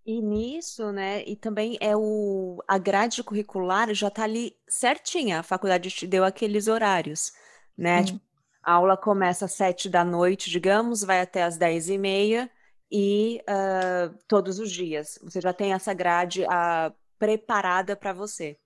E 0.04 0.23
nisso, 0.23 0.92
né, 0.92 1.25
e 1.26 1.35
também 1.35 1.76
é 1.80 1.96
o, 1.96 2.62
a 2.68 2.78
grade 2.78 3.25
curricular 3.25 3.92
já 3.92 4.06
está 4.06 4.23
ali 4.23 4.54
certinha, 4.68 5.40
a 5.40 5.42
faculdade 5.42 5.90
te 5.90 6.06
deu 6.06 6.23
aqueles 6.23 6.68
horários, 6.68 7.32
né? 7.76 8.04
Tipo, 8.04 8.21
a 8.62 8.73
aula 8.73 8.97
começa 8.97 9.45
às 9.45 9.52
sete 9.52 9.88
da 9.88 10.04
noite, 10.04 10.50
digamos, 10.50 11.02
vai 11.02 11.21
até 11.21 11.42
às 11.42 11.56
dez 11.56 11.88
e 11.88 11.99
meia, 11.99 12.50
e 12.90 13.40
uh, 13.42 14.16
todos 14.26 14.59
os 14.59 14.71
dias. 14.71 15.18
Você 15.23 15.40
já 15.40 15.52
tem 15.52 15.73
essa 15.73 15.92
grade 15.92 16.42
uh, 16.42 16.95
preparada 17.18 17.97
para 17.97 18.12
você. 18.12 18.59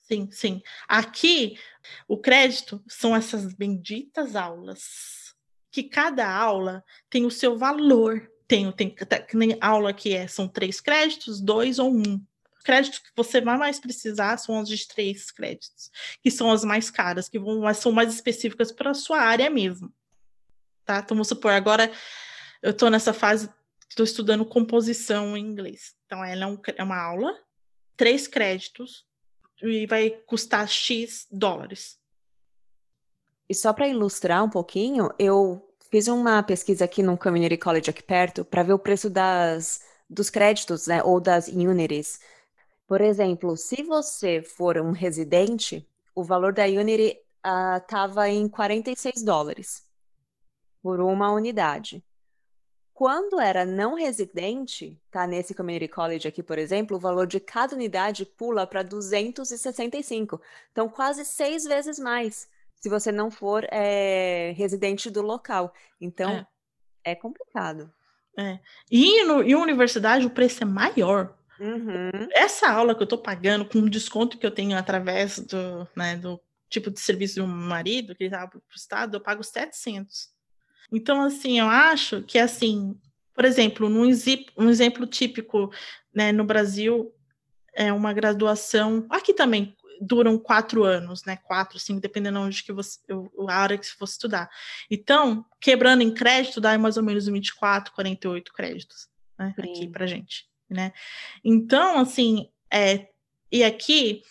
Sim, 0.00 0.28
sim. 0.30 0.62
Aqui, 0.88 1.58
o 2.08 2.18
crédito 2.18 2.82
são 2.88 3.14
essas 3.14 3.54
benditas 3.54 4.36
aulas, 4.36 5.34
que 5.70 5.84
cada 5.84 6.30
aula 6.30 6.84
tem 7.08 7.24
o 7.24 7.30
seu 7.30 7.56
valor 7.56 8.28
tenho, 8.52 8.70
tem, 8.70 8.94
tem 8.94 9.56
aula 9.62 9.94
que 9.94 10.14
é, 10.14 10.26
são 10.26 10.46
três 10.46 10.78
créditos, 10.78 11.40
dois 11.40 11.78
ou 11.78 11.90
um. 11.90 12.22
Créditos 12.62 13.00
que 13.00 13.10
você 13.16 13.40
vai 13.40 13.58
mais 13.58 13.78
precisar 13.78 14.36
são 14.38 14.60
os 14.60 14.68
de 14.68 14.86
três 14.88 15.30
créditos, 15.30 15.90
que 16.22 16.30
são 16.30 16.50
as 16.50 16.64
mais 16.64 16.90
caras, 16.90 17.28
que 17.28 17.38
vão, 17.38 17.72
são 17.74 17.92
mais 17.92 18.12
específicas 18.14 18.72
para 18.72 18.90
a 18.90 18.94
sua 18.94 19.18
área 19.20 19.50
mesmo. 19.50 19.92
Tá? 20.84 20.98
Então, 20.98 21.16
vamos 21.16 21.28
supor, 21.28 21.52
agora 21.52 21.90
eu 22.62 22.70
estou 22.70 22.88
nessa 22.88 23.12
fase, 23.12 23.50
estou 23.88 24.04
estudando 24.04 24.44
composição 24.44 25.36
em 25.36 25.44
inglês. 25.44 25.94
Então, 26.06 26.24
ela 26.24 26.44
é, 26.44 26.46
um, 26.46 26.58
é 26.76 26.82
uma 26.82 27.00
aula, 27.00 27.36
três 27.96 28.26
créditos, 28.26 29.04
e 29.60 29.86
vai 29.86 30.10
custar 30.10 30.66
X 30.68 31.26
dólares. 31.30 31.98
E 33.48 33.54
só 33.54 33.72
para 33.72 33.86
ilustrar 33.86 34.42
um 34.42 34.50
pouquinho, 34.50 35.10
eu 35.18 35.68
Fiz 35.92 36.08
uma 36.08 36.42
pesquisa 36.42 36.86
aqui 36.86 37.02
no 37.02 37.18
Community 37.18 37.58
College 37.58 37.90
aqui 37.90 38.02
perto 38.02 38.46
para 38.46 38.62
ver 38.62 38.72
o 38.72 38.78
preço 38.78 39.10
das, 39.10 39.82
dos 40.08 40.30
créditos, 40.30 40.86
né, 40.86 41.02
ou 41.02 41.20
das 41.20 41.48
Unities. 41.48 42.18
Por 42.92 43.00
exemplo, 43.00 43.56
se 43.56 43.82
você 43.82 44.42
for 44.42 44.76
um 44.76 44.90
residente, 44.90 45.88
o 46.14 46.22
valor 46.22 46.52
da 46.52 46.66
Unity 46.66 47.18
estava 47.82 48.24
uh, 48.24 48.26
em 48.26 48.46
46 48.46 49.22
dólares 49.22 49.88
por 50.82 51.00
uma 51.00 51.32
unidade. 51.32 52.04
Quando 52.92 53.40
era 53.40 53.64
não 53.64 53.94
residente, 53.94 55.00
tá 55.10 55.26
nesse 55.26 55.54
community 55.54 55.88
college 55.88 56.28
aqui, 56.28 56.42
por 56.42 56.58
exemplo, 56.58 56.98
o 56.98 57.00
valor 57.00 57.26
de 57.26 57.40
cada 57.40 57.74
unidade 57.74 58.26
pula 58.26 58.66
para 58.66 58.82
265. 58.82 60.38
Então, 60.70 60.86
quase 60.86 61.24
seis 61.24 61.64
vezes 61.64 61.98
mais 61.98 62.46
se 62.78 62.90
você 62.90 63.10
não 63.10 63.30
for 63.30 63.66
é, 63.72 64.52
residente 64.54 65.08
do 65.08 65.22
local. 65.22 65.72
Então, 65.98 66.46
é, 67.02 67.12
é 67.12 67.14
complicado. 67.14 67.90
É. 68.38 68.58
E 68.90 69.24
no, 69.24 69.42
em 69.42 69.54
universidade 69.54 70.26
o 70.26 70.30
preço 70.30 70.62
é 70.62 70.66
maior. 70.66 71.34
Uhum. 71.60 72.28
Essa 72.32 72.70
aula 72.70 72.94
que 72.94 73.02
eu 73.02 73.04
estou 73.04 73.18
pagando, 73.18 73.64
com 73.64 73.78
o 73.78 73.90
desconto 73.90 74.38
que 74.38 74.46
eu 74.46 74.50
tenho 74.50 74.76
através 74.76 75.38
do, 75.38 75.86
né, 75.94 76.16
do 76.16 76.40
tipo 76.68 76.90
de 76.90 77.00
serviço 77.00 77.36
do 77.36 77.46
meu 77.46 77.56
marido, 77.56 78.14
que 78.14 78.24
ele 78.24 78.34
estava 78.34 78.48
para 78.48 78.58
o 78.58 78.62
Estado, 78.74 79.16
eu 79.16 79.20
pago 79.20 79.42
700. 79.42 80.30
Então, 80.90 81.22
assim, 81.22 81.58
eu 81.58 81.68
acho 81.68 82.22
que, 82.22 82.38
assim, 82.38 82.98
por 83.34 83.44
exemplo, 83.44 83.88
num, 83.88 84.08
um 84.56 84.68
exemplo 84.68 85.06
típico 85.06 85.72
né, 86.14 86.32
no 86.32 86.44
Brasil, 86.44 87.14
é 87.74 87.92
uma 87.92 88.12
graduação, 88.12 89.06
aqui 89.08 89.32
também, 89.32 89.74
duram 90.00 90.36
quatro 90.36 90.84
anos, 90.84 91.24
né? 91.24 91.36
Quatro, 91.36 91.78
cinco, 91.78 92.00
dependendo 92.00 92.40
onde 92.40 92.62
que 92.62 92.72
você, 92.72 92.98
a 93.48 93.54
área 93.54 93.78
que 93.78 93.86
você 93.86 93.94
fosse 93.94 94.14
estudar. 94.14 94.50
Então, 94.90 95.44
quebrando 95.60 96.02
em 96.02 96.12
crédito, 96.12 96.60
dá 96.60 96.76
mais 96.76 96.96
ou 96.96 97.02
menos 97.02 97.26
24, 97.26 97.94
48 97.94 98.52
créditos, 98.52 99.08
né? 99.38 99.54
Aqui 99.58 99.88
pra 99.88 100.06
gente, 100.06 100.46
né? 100.72 100.92
Então, 101.44 101.98
assim, 101.98 102.48
é, 102.72 103.08
e 103.50 103.62
aqui 103.62 104.22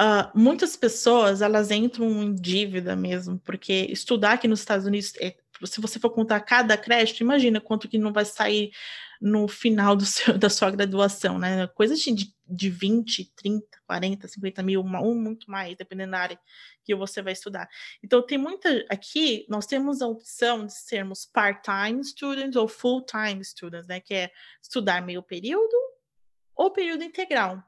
Uh, 0.00 0.32
muitas 0.34 0.76
pessoas 0.76 1.42
elas 1.42 1.70
entram 1.70 2.22
em 2.22 2.34
dívida 2.34 2.96
mesmo, 2.96 3.38
porque 3.40 3.86
estudar 3.90 4.32
aqui 4.32 4.48
nos 4.48 4.60
Estados 4.60 4.86
Unidos, 4.86 5.12
é, 5.20 5.36
se 5.64 5.80
você 5.80 5.98
for 5.98 6.10
contar 6.10 6.40
cada 6.40 6.76
crédito, 6.76 7.20
imagina 7.20 7.60
quanto 7.60 7.88
que 7.88 7.98
não 7.98 8.12
vai 8.12 8.24
sair 8.24 8.70
no 9.20 9.46
final 9.46 9.94
do 9.94 10.06
seu, 10.06 10.36
da 10.38 10.48
sua 10.48 10.70
graduação, 10.70 11.38
né? 11.38 11.66
Coisas 11.68 12.00
de, 12.00 12.34
de 12.48 12.70
20, 12.70 13.32
30, 13.36 13.66
40, 13.86 14.28
50 14.28 14.62
mil, 14.62 14.80
ou 14.80 15.14
muito 15.14 15.50
mais, 15.50 15.76
dependendo 15.76 16.12
da 16.12 16.20
área 16.20 16.40
que 16.82 16.94
você 16.94 17.20
vai 17.20 17.34
estudar. 17.34 17.68
Então, 18.02 18.24
tem 18.24 18.38
muita. 18.38 18.84
Aqui, 18.88 19.44
nós 19.48 19.66
temos 19.66 20.00
a 20.00 20.06
opção 20.06 20.64
de 20.64 20.72
sermos 20.72 21.26
part-time 21.26 22.02
students 22.02 22.56
ou 22.56 22.66
full-time 22.66 23.44
students, 23.44 23.86
né? 23.86 24.00
Que 24.00 24.14
é 24.14 24.30
estudar 24.62 25.02
meio 25.02 25.22
período 25.22 25.76
ou 26.56 26.70
período 26.70 27.04
integral. 27.04 27.62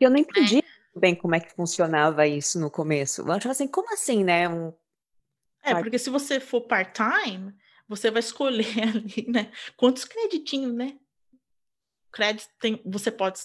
Eu 0.00 0.10
não 0.10 0.18
entendi 0.18 0.58
é. 0.58 0.98
bem 0.98 1.14
como 1.14 1.34
é 1.34 1.40
que 1.40 1.54
funcionava 1.54 2.26
isso 2.26 2.60
no 2.60 2.70
começo. 2.70 3.22
Eu 3.22 3.32
achava 3.32 3.52
assim, 3.52 3.66
como 3.66 3.92
assim, 3.92 4.22
né? 4.22 4.48
Um... 4.48 4.72
É, 5.70 5.82
porque 5.82 5.98
se 5.98 6.10
você 6.10 6.40
for 6.40 6.62
part-time 6.62 7.54
você 7.88 8.10
vai 8.10 8.20
escolher 8.20 8.66
ali, 8.94 9.26
né? 9.28 9.50
Quantos 9.76 10.04
creditinhos, 10.04 10.74
né? 10.74 10.96
Crédito 12.12 12.50
tem, 12.60 12.80
você 12.84 13.10
pode 13.10 13.40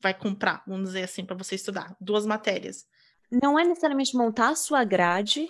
vai 0.00 0.12
comprar, 0.12 0.64
vamos 0.66 0.88
dizer 0.88 1.04
assim, 1.04 1.24
para 1.24 1.36
você 1.36 1.54
estudar 1.54 1.94
duas 2.00 2.26
matérias. 2.26 2.84
Não 3.30 3.56
é 3.56 3.64
necessariamente 3.64 4.16
montar 4.16 4.48
a 4.48 4.56
sua 4.56 4.82
grade, 4.82 5.48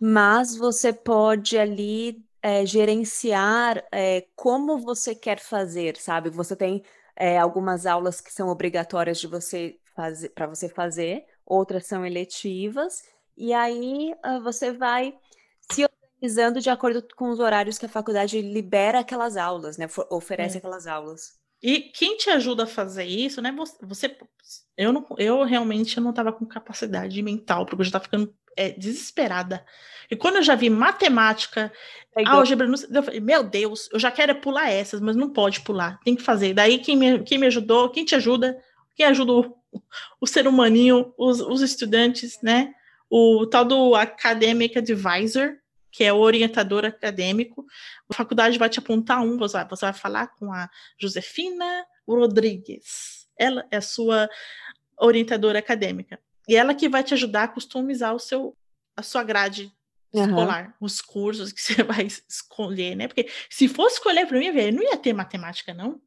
mas 0.00 0.56
você 0.56 0.92
pode 0.92 1.56
ali 1.56 2.20
é, 2.42 2.66
gerenciar 2.66 3.84
é, 3.92 4.26
como 4.34 4.78
você 4.78 5.14
quer 5.14 5.38
fazer, 5.38 5.96
sabe? 5.96 6.28
Você 6.30 6.56
tem 6.56 6.82
é, 7.14 7.38
algumas 7.38 7.86
aulas 7.86 8.20
que 8.20 8.32
são 8.32 8.48
obrigatórias 8.48 9.20
de 9.20 9.28
você 9.28 9.78
fazer 9.94 10.30
para 10.30 10.48
você 10.48 10.68
fazer, 10.68 11.24
outras 11.46 11.86
são 11.86 12.04
eletivas, 12.04 13.04
e 13.36 13.52
aí 13.52 14.12
uh, 14.26 14.42
você 14.42 14.72
vai 14.72 15.16
se 15.70 15.84
organizando 15.84 16.60
de 16.60 16.70
acordo 16.70 17.04
com 17.16 17.30
os 17.30 17.40
horários 17.40 17.78
que 17.78 17.86
a 17.86 17.88
faculdade 17.88 18.40
libera 18.40 19.00
aquelas 19.00 19.36
aulas, 19.36 19.76
né? 19.76 19.86
Oferece 20.10 20.56
é. 20.56 20.58
aquelas 20.58 20.86
aulas. 20.86 21.38
E 21.62 21.80
quem 21.80 22.16
te 22.16 22.28
ajuda 22.30 22.64
a 22.64 22.66
fazer 22.66 23.04
isso, 23.04 23.40
né? 23.40 23.54
Você, 23.82 24.16
eu 24.76 24.92
não, 24.92 25.06
eu 25.16 25.42
realmente 25.44 25.98
não 25.98 26.10
estava 26.10 26.32
com 26.32 26.44
capacidade 26.44 27.22
mental, 27.22 27.64
porque 27.64 27.80
eu 27.80 27.84
já 27.84 27.88
estava 27.88 28.04
ficando 28.04 28.34
é, 28.56 28.70
desesperada. 28.70 29.64
E 30.10 30.16
quando 30.16 30.36
eu 30.36 30.42
já 30.42 30.54
vi 30.54 30.68
matemática, 30.68 31.72
é 32.16 32.26
álgebra, 32.26 32.66
eu 32.66 33.02
falei, 33.02 33.20
meu 33.20 33.42
Deus, 33.42 33.88
eu 33.92 33.98
já 33.98 34.10
quero 34.10 34.34
pular 34.40 34.70
essas, 34.70 35.00
mas 35.00 35.16
não 35.16 35.30
pode 35.30 35.62
pular, 35.62 35.98
tem 36.04 36.14
que 36.14 36.22
fazer. 36.22 36.52
Daí 36.52 36.78
quem 36.78 36.96
me, 36.96 37.20
quem 37.20 37.38
me 37.38 37.46
ajudou, 37.46 37.88
quem 37.88 38.04
te 38.04 38.14
ajuda, 38.14 38.58
quem 38.94 39.06
ajuda 39.06 39.32
o, 39.32 39.56
o 40.20 40.26
ser 40.26 40.46
humaninho, 40.46 41.14
os, 41.16 41.40
os 41.40 41.62
estudantes, 41.62 42.38
né? 42.42 42.74
O 43.16 43.46
tal 43.46 43.64
do 43.64 43.94
Academic 43.94 44.76
Advisor, 44.76 45.56
que 45.92 46.02
é 46.02 46.12
o 46.12 46.18
orientador 46.18 46.84
acadêmico. 46.84 47.64
A 48.10 48.14
faculdade 48.14 48.58
vai 48.58 48.68
te 48.68 48.80
apontar 48.80 49.22
um, 49.22 49.38
você 49.38 49.58
vai, 49.58 49.68
você 49.68 49.86
vai 49.86 49.92
falar 49.92 50.26
com 50.34 50.52
a 50.52 50.68
Josefina 50.98 51.86
Rodrigues. 52.08 53.28
Ela 53.38 53.64
é 53.70 53.76
a 53.76 53.80
sua 53.80 54.28
orientadora 54.98 55.60
acadêmica. 55.60 56.18
E 56.48 56.56
ela 56.56 56.74
que 56.74 56.88
vai 56.88 57.04
te 57.04 57.14
ajudar 57.14 57.44
a 57.44 57.48
customizar 57.48 58.16
o 58.16 58.18
seu, 58.18 58.56
a 58.96 59.02
sua 59.04 59.22
grade 59.22 59.72
uhum. 60.12 60.24
escolar, 60.24 60.76
os 60.80 61.00
cursos 61.00 61.52
que 61.52 61.60
você 61.62 61.84
vai 61.84 62.08
escolher, 62.28 62.96
né? 62.96 63.06
Porque 63.06 63.30
se 63.48 63.68
fosse 63.68 63.98
escolher 63.98 64.26
para 64.26 64.40
mim, 64.40 64.50
velho, 64.50 64.76
não 64.76 64.82
ia 64.82 64.96
ter 64.96 65.12
matemática, 65.12 65.72
não. 65.72 66.02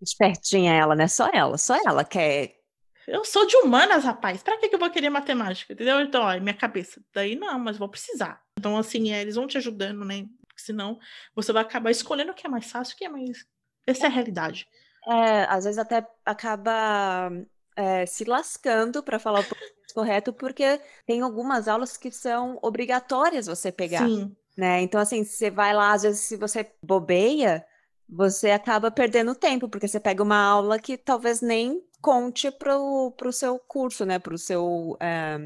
Espertinha 0.00 0.72
ela, 0.72 0.94
né? 0.94 1.06
Só 1.06 1.28
ela, 1.34 1.58
só 1.58 1.76
ela 1.84 2.02
quer 2.02 2.59
Eu 3.06 3.24
sou 3.24 3.46
de 3.46 3.56
humanas, 3.56 4.04
rapaz. 4.04 4.42
Pra 4.42 4.56
que, 4.58 4.68
que 4.68 4.74
eu 4.74 4.78
vou 4.78 4.90
querer 4.90 5.10
matemática? 5.10 5.72
Entendeu? 5.72 6.00
Então, 6.00 6.22
ó, 6.22 6.38
minha 6.38 6.54
cabeça. 6.54 7.02
Daí 7.12 7.34
não, 7.34 7.58
mas 7.58 7.78
vou 7.78 7.88
precisar. 7.88 8.42
Então, 8.58 8.76
assim, 8.76 9.12
é, 9.12 9.20
eles 9.20 9.34
vão 9.34 9.46
te 9.46 9.58
ajudando, 9.58 10.04
né? 10.04 10.26
Porque 10.46 10.62
senão 10.62 10.98
você 11.34 11.52
vai 11.52 11.62
acabar 11.62 11.90
escolhendo 11.90 12.32
o 12.32 12.34
que 12.34 12.46
é 12.46 12.50
mais 12.50 12.70
fácil, 12.70 12.94
o 12.94 12.98
que 12.98 13.04
é 13.04 13.08
mais. 13.08 13.44
Essa 13.86 14.04
é 14.04 14.06
a 14.06 14.10
realidade. 14.10 14.68
É, 15.08 15.44
às 15.44 15.64
vezes 15.64 15.78
até 15.78 16.06
acaba 16.24 17.30
é, 17.74 18.04
se 18.04 18.24
lascando 18.24 19.02
para 19.02 19.18
falar 19.18 19.40
o 19.40 19.94
correto, 19.94 20.32
porque 20.32 20.80
tem 21.06 21.22
algumas 21.22 21.66
aulas 21.66 21.96
que 21.96 22.10
são 22.10 22.58
obrigatórias 22.62 23.46
você 23.46 23.72
pegar, 23.72 24.06
Sim. 24.06 24.36
né? 24.56 24.82
Então, 24.82 25.00
assim, 25.00 25.24
você 25.24 25.50
vai 25.50 25.74
lá, 25.74 25.92
às 25.92 26.02
vezes, 26.02 26.20
se 26.20 26.36
você 26.36 26.70
bobeia, 26.82 27.64
você 28.08 28.50
acaba 28.50 28.90
perdendo 28.90 29.34
tempo, 29.34 29.68
porque 29.68 29.88
você 29.88 29.98
pega 29.98 30.22
uma 30.22 30.40
aula 30.40 30.78
que 30.78 30.96
talvez 30.96 31.40
nem 31.40 31.82
conte 32.00 32.50
pro, 32.50 33.12
pro 33.16 33.32
seu 33.32 33.58
curso, 33.58 34.04
né? 34.04 34.18
Pro 34.18 34.38
seu 34.38 34.96
é, 35.00 35.38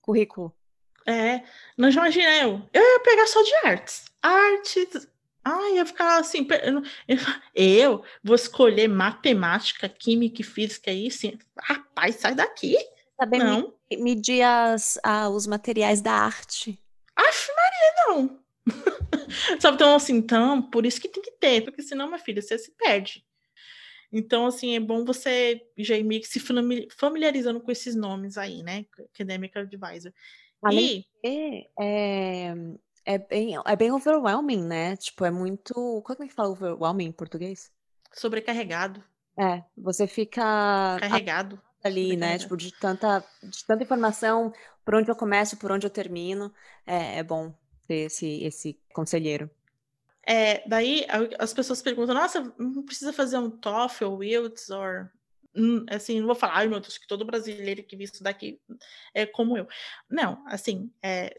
currículo. 0.00 0.54
É, 1.06 1.42
não 1.76 1.88
imaginei 1.88 2.42
eu. 2.44 2.62
Eu 2.72 2.82
ia 2.82 3.00
pegar 3.00 3.26
só 3.26 3.42
de 3.42 3.54
artes. 3.64 4.04
Artes. 4.22 5.08
Ai, 5.44 5.76
ia 5.76 5.86
ficar 5.86 6.20
assim. 6.20 6.46
Eu, 7.54 8.04
vou 8.22 8.36
escolher 8.36 8.88
matemática, 8.88 9.88
química 9.88 10.42
e 10.42 10.44
física 10.44 10.90
aí, 10.90 11.10
sim. 11.10 11.38
Rapaz, 11.58 12.16
sai 12.16 12.34
daqui. 12.34 12.76
Saber 13.18 13.38
me- 13.38 13.44
Não. 13.44 13.74
medir 13.98 14.42
as, 14.42 14.98
ah, 15.02 15.28
os 15.28 15.46
materiais 15.46 16.00
da 16.00 16.12
arte. 16.12 16.78
Aff, 17.16 17.48
Maria, 17.56 17.94
não. 18.06 18.40
Sabe, 19.60 19.76
então, 19.76 19.94
assim, 19.94 20.16
então, 20.16 20.62
por 20.62 20.84
isso 20.84 21.00
que 21.00 21.08
tem 21.08 21.22
que 21.22 21.32
ter, 21.32 21.62
porque 21.62 21.82
senão, 21.82 22.06
minha 22.06 22.18
filha, 22.18 22.42
você 22.42 22.58
se 22.58 22.72
perde. 22.72 23.24
Então, 24.12 24.46
assim, 24.46 24.74
é 24.76 24.80
bom 24.80 25.04
você 25.04 25.66
já 25.78 25.96
ir 25.96 26.04
meio 26.04 26.20
que 26.20 26.28
se 26.28 26.40
fami- 26.40 26.88
familiarizando 26.90 27.60
com 27.60 27.70
esses 27.70 27.94
nomes 27.94 28.36
aí, 28.38 28.62
né? 28.62 28.86
Academic 29.14 29.56
Advisor. 29.58 30.12
Além 30.62 30.90
E 30.90 31.06
é, 31.78 32.54
é 33.04 33.18
bem, 33.18 33.54
é 33.66 33.76
bem 33.76 33.92
overwhelming, 33.92 34.62
né? 34.66 34.96
Tipo, 34.96 35.24
é 35.24 35.30
muito. 35.30 35.74
Como 36.02 36.24
é 36.24 36.28
que 36.28 36.34
fala 36.34 36.50
overwhelming 36.50 37.06
em 37.06 37.12
português? 37.12 37.70
sobrecarregado, 38.12 39.02
É, 39.38 39.64
você 39.76 40.06
fica 40.06 40.42
carregado. 40.96 41.60
ali, 41.84 42.16
né? 42.16 42.38
Tipo, 42.38 42.56
de 42.56 42.72
tanta, 42.74 43.20
de 43.42 43.64
tanta 43.66 43.84
informação, 43.84 44.52
por 44.84 44.94
onde 44.96 45.10
eu 45.10 45.16
começo, 45.16 45.56
por 45.58 45.72
onde 45.72 45.86
eu 45.86 45.90
termino. 45.90 46.52
É, 46.86 47.18
é 47.18 47.22
bom 47.24 47.54
ter 47.86 48.06
esse, 48.06 48.44
esse 48.44 48.80
conselheiro. 48.94 49.50
É, 50.26 50.66
daí 50.68 51.06
as 51.38 51.52
pessoas 51.52 51.80
perguntam, 51.82 52.14
nossa, 52.14 52.52
não 52.58 52.82
precisa 52.82 53.12
fazer 53.12 53.38
um 53.38 53.50
TOEFL, 53.50 54.22
IELTS, 54.22 54.70
or... 54.70 55.10
Hum, 55.54 55.84
assim, 55.90 56.20
não 56.20 56.26
vou 56.26 56.36
falar, 56.36 56.58
ai 56.58 56.68
meu 56.68 56.78
Deus, 56.78 56.96
que 56.96 57.08
todo 57.08 57.24
brasileiro 57.24 57.82
que 57.82 57.96
viu 57.96 58.04
isso 58.04 58.22
daqui 58.22 58.60
é 59.12 59.26
como 59.26 59.58
eu. 59.58 59.66
Não, 60.08 60.44
assim, 60.46 60.92
é, 61.02 61.36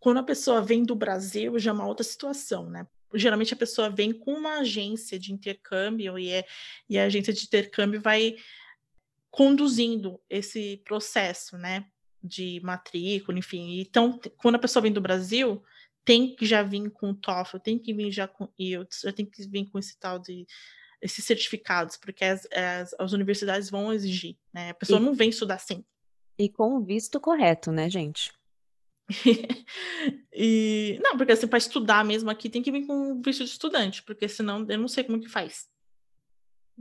quando 0.00 0.18
a 0.18 0.24
pessoa 0.24 0.60
vem 0.60 0.82
do 0.82 0.94
Brasil, 0.96 1.58
já 1.58 1.70
é 1.70 1.74
uma 1.74 1.86
outra 1.86 2.04
situação, 2.04 2.68
né? 2.68 2.86
Geralmente 3.14 3.54
a 3.54 3.56
pessoa 3.56 3.88
vem 3.88 4.12
com 4.12 4.34
uma 4.34 4.58
agência 4.58 5.18
de 5.18 5.32
intercâmbio 5.32 6.18
e, 6.18 6.30
é, 6.30 6.44
e 6.90 6.98
a 6.98 7.04
agência 7.04 7.32
de 7.32 7.44
intercâmbio 7.44 8.00
vai 8.00 8.34
conduzindo 9.30 10.20
esse 10.28 10.82
processo, 10.84 11.56
né? 11.56 11.86
De 12.22 12.60
matrícula, 12.62 13.38
enfim. 13.38 13.80
Então, 13.80 14.20
quando 14.36 14.56
a 14.56 14.58
pessoa 14.58 14.82
vem 14.82 14.92
do 14.92 15.00
Brasil, 15.00 15.62
tem 16.04 16.34
que 16.36 16.46
já 16.46 16.62
vir 16.62 16.90
com 16.90 17.10
o 17.10 17.14
TOEFL, 17.14 17.58
tem 17.58 17.78
que 17.78 17.94
vir 17.94 18.10
já 18.12 18.28
com 18.28 18.48
IELTS, 18.58 19.00
já 19.02 19.12
tem 19.12 19.26
que 19.26 19.46
vir 19.48 19.66
com 19.70 19.78
esse 19.78 19.98
tal 19.98 20.18
de 20.18 20.46
esses 21.02 21.24
certificados, 21.24 21.96
porque 21.98 22.24
as, 22.24 22.46
as, 22.52 22.94
as 22.98 23.12
universidades 23.12 23.70
vão 23.70 23.92
exigir, 23.92 24.36
né? 24.52 24.70
A 24.70 24.74
pessoa 24.74 25.00
E- 25.00 25.04
não 25.04 25.14
vem 25.14 25.28
estudar 25.30 25.56
assim. 25.56 25.84
E 26.38 26.48
com 26.48 26.76
o 26.76 26.84
visto 26.84 27.20
correto, 27.20 27.72
né, 27.72 27.90
gente? 27.90 28.32
e 30.32 30.98
não, 31.02 31.16
porque 31.16 31.32
assim, 31.32 31.46
para 31.46 31.58
estudar 31.58 32.04
mesmo 32.04 32.30
aqui 32.30 32.48
tem 32.48 32.62
que 32.62 32.72
vir 32.72 32.86
com 32.86 33.20
visto 33.20 33.44
de 33.44 33.50
estudante, 33.50 34.02
porque 34.02 34.28
senão 34.28 34.66
eu 34.68 34.78
não 34.78 34.88
sei 34.88 35.04
como 35.04 35.20
que 35.20 35.28
faz. 35.28 35.68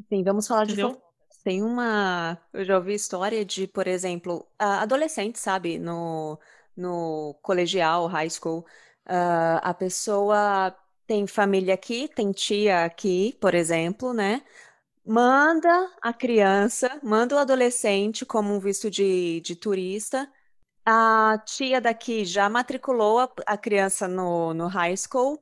Sim, 0.10 0.24
vamos 0.24 0.48
falar 0.48 0.66
de 0.66 0.72
Entendeu? 0.72 0.90
fofocas. 0.92 1.04
Tem 1.44 1.62
uma. 1.62 2.40
Eu 2.54 2.64
já 2.64 2.78
ouvi 2.78 2.94
história 2.94 3.44
de, 3.46 3.68
por 3.68 3.86
exemplo, 3.88 4.48
a- 4.58 4.82
adolescente, 4.82 5.38
sabe? 5.40 5.78
No, 5.78 6.40
no 6.76 7.34
colegial, 7.42 8.08
high 8.08 8.30
school, 8.30 8.66
ah, 9.06 9.58
a 9.60 9.74
pessoa 9.74 10.76
tem 11.08 11.28
família 11.28 11.74
aqui, 11.74 12.08
tem 12.10 12.32
tia 12.32 12.86
aqui, 12.86 13.38
por 13.42 13.54
exemplo, 13.54 14.14
né? 14.14 14.42
Manda 15.06 15.70
a 16.02 16.14
criança, 16.14 17.00
manda 17.04 17.36
o 17.36 17.40
adolescente 17.40 18.26
como 18.26 18.54
um 18.54 18.60
visto 18.60 18.90
de, 18.92 19.42
de 19.42 19.56
turista. 19.56 20.32
A 20.86 21.40
tia 21.46 21.82
daqui 21.82 22.26
já 22.26 22.50
matriculou 22.50 23.20
a, 23.20 23.32
a 23.48 23.58
criança 23.58 24.08
no, 24.08 24.54
no 24.54 24.68
high 24.68 24.96
school. 24.98 25.42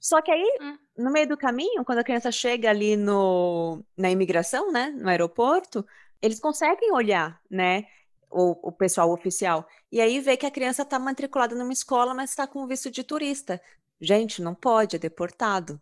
Só 0.00 0.20
que 0.22 0.30
aí, 0.30 0.44
Hum. 0.60 0.78
no 0.96 1.10
meio 1.12 1.28
do 1.28 1.36
caminho, 1.36 1.84
quando 1.84 1.98
a 1.98 2.04
criança 2.04 2.30
chega 2.32 2.70
ali 2.70 2.96
no, 2.96 3.84
na 3.96 4.10
imigração, 4.10 4.70
né, 4.72 4.90
no 4.90 5.08
aeroporto, 5.08 5.86
eles 6.22 6.40
conseguem 6.40 6.92
olhar, 6.92 7.40
né, 7.50 7.86
o, 8.30 8.68
o 8.68 8.72
pessoal 8.72 9.10
oficial. 9.10 9.66
E 9.90 10.00
aí 10.00 10.20
vê 10.20 10.36
que 10.36 10.46
a 10.46 10.50
criança 10.50 10.82
está 10.82 10.98
matriculada 10.98 11.54
numa 11.54 11.72
escola, 11.72 12.14
mas 12.14 12.30
está 12.30 12.46
com 12.46 12.66
visto 12.66 12.90
de 12.90 13.02
turista. 13.02 13.60
Gente, 14.00 14.42
não 14.42 14.54
pode, 14.54 14.96
é 14.96 14.98
deportado. 14.98 15.80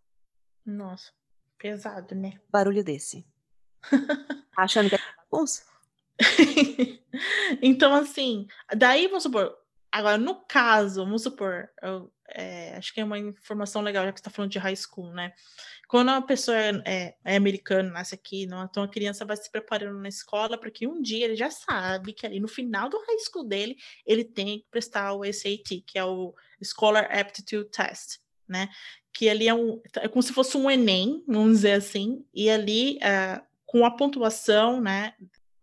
Nossa, 0.64 1.12
pesado, 1.58 2.14
né? 2.14 2.40
Barulho 2.50 2.84
desse. 2.84 3.26
Achando 4.56 4.88
que 4.88 4.94
é 4.94 5.00
bagunça? 5.30 5.64
então, 7.60 7.94
assim, 7.94 8.46
daí 8.76 9.08
vamos 9.08 9.24
supor, 9.24 9.56
agora 9.94 10.18
no 10.18 10.34
caso, 10.34 11.04
vamos 11.04 11.22
supor, 11.22 11.68
eu, 11.80 12.12
é, 12.28 12.74
acho 12.76 12.92
que 12.92 13.00
é 13.00 13.04
uma 13.04 13.16
informação 13.16 13.80
legal, 13.80 14.04
já 14.04 14.12
que 14.12 14.18
você 14.18 14.22
está 14.22 14.30
falando 14.30 14.50
de 14.50 14.58
high 14.58 14.74
school, 14.74 15.12
né? 15.12 15.32
Quando 15.88 16.08
a 16.08 16.20
pessoa 16.20 16.56
é, 16.56 16.82
é, 16.84 17.14
é 17.24 17.36
americana, 17.36 17.90
nasce 17.90 18.12
aqui, 18.12 18.44
não, 18.44 18.64
então 18.64 18.82
a 18.82 18.88
criança 18.88 19.24
vai 19.24 19.36
se 19.36 19.48
preparando 19.48 20.00
na 20.00 20.08
escola, 20.08 20.58
porque 20.58 20.84
um 20.84 21.00
dia 21.00 21.24
ele 21.24 21.36
já 21.36 21.48
sabe 21.48 22.12
que 22.12 22.26
ali 22.26 22.40
no 22.40 22.48
final 22.48 22.88
do 22.88 22.98
high 22.98 23.18
school 23.20 23.44
dele, 23.44 23.76
ele 24.04 24.24
tem 24.24 24.58
que 24.58 24.66
prestar 24.68 25.12
o 25.12 25.24
SAT, 25.24 25.84
que 25.86 25.96
é 25.96 26.04
o 26.04 26.34
Scholar 26.60 27.08
Aptitude 27.16 27.70
Test, 27.70 28.18
né? 28.48 28.68
Que 29.12 29.28
ali 29.28 29.46
é, 29.46 29.54
um, 29.54 29.80
é 29.98 30.08
como 30.08 30.24
se 30.24 30.32
fosse 30.32 30.56
um 30.56 30.68
Enem, 30.68 31.22
vamos 31.24 31.58
dizer 31.58 31.74
assim, 31.74 32.26
e 32.34 32.50
ali, 32.50 32.98
é, 33.00 33.40
com 33.64 33.86
a 33.86 33.92
pontuação, 33.92 34.80
né, 34.80 35.14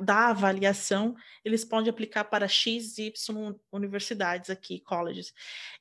da 0.02 0.30
avaliação, 0.30 1.16
eles 1.44 1.64
podem 1.64 1.90
aplicar 1.90 2.26
para 2.26 2.48
X, 2.48 2.98
Y 2.98 3.56
universidades 3.72 4.50
aqui, 4.50 4.80
colleges. 4.80 5.34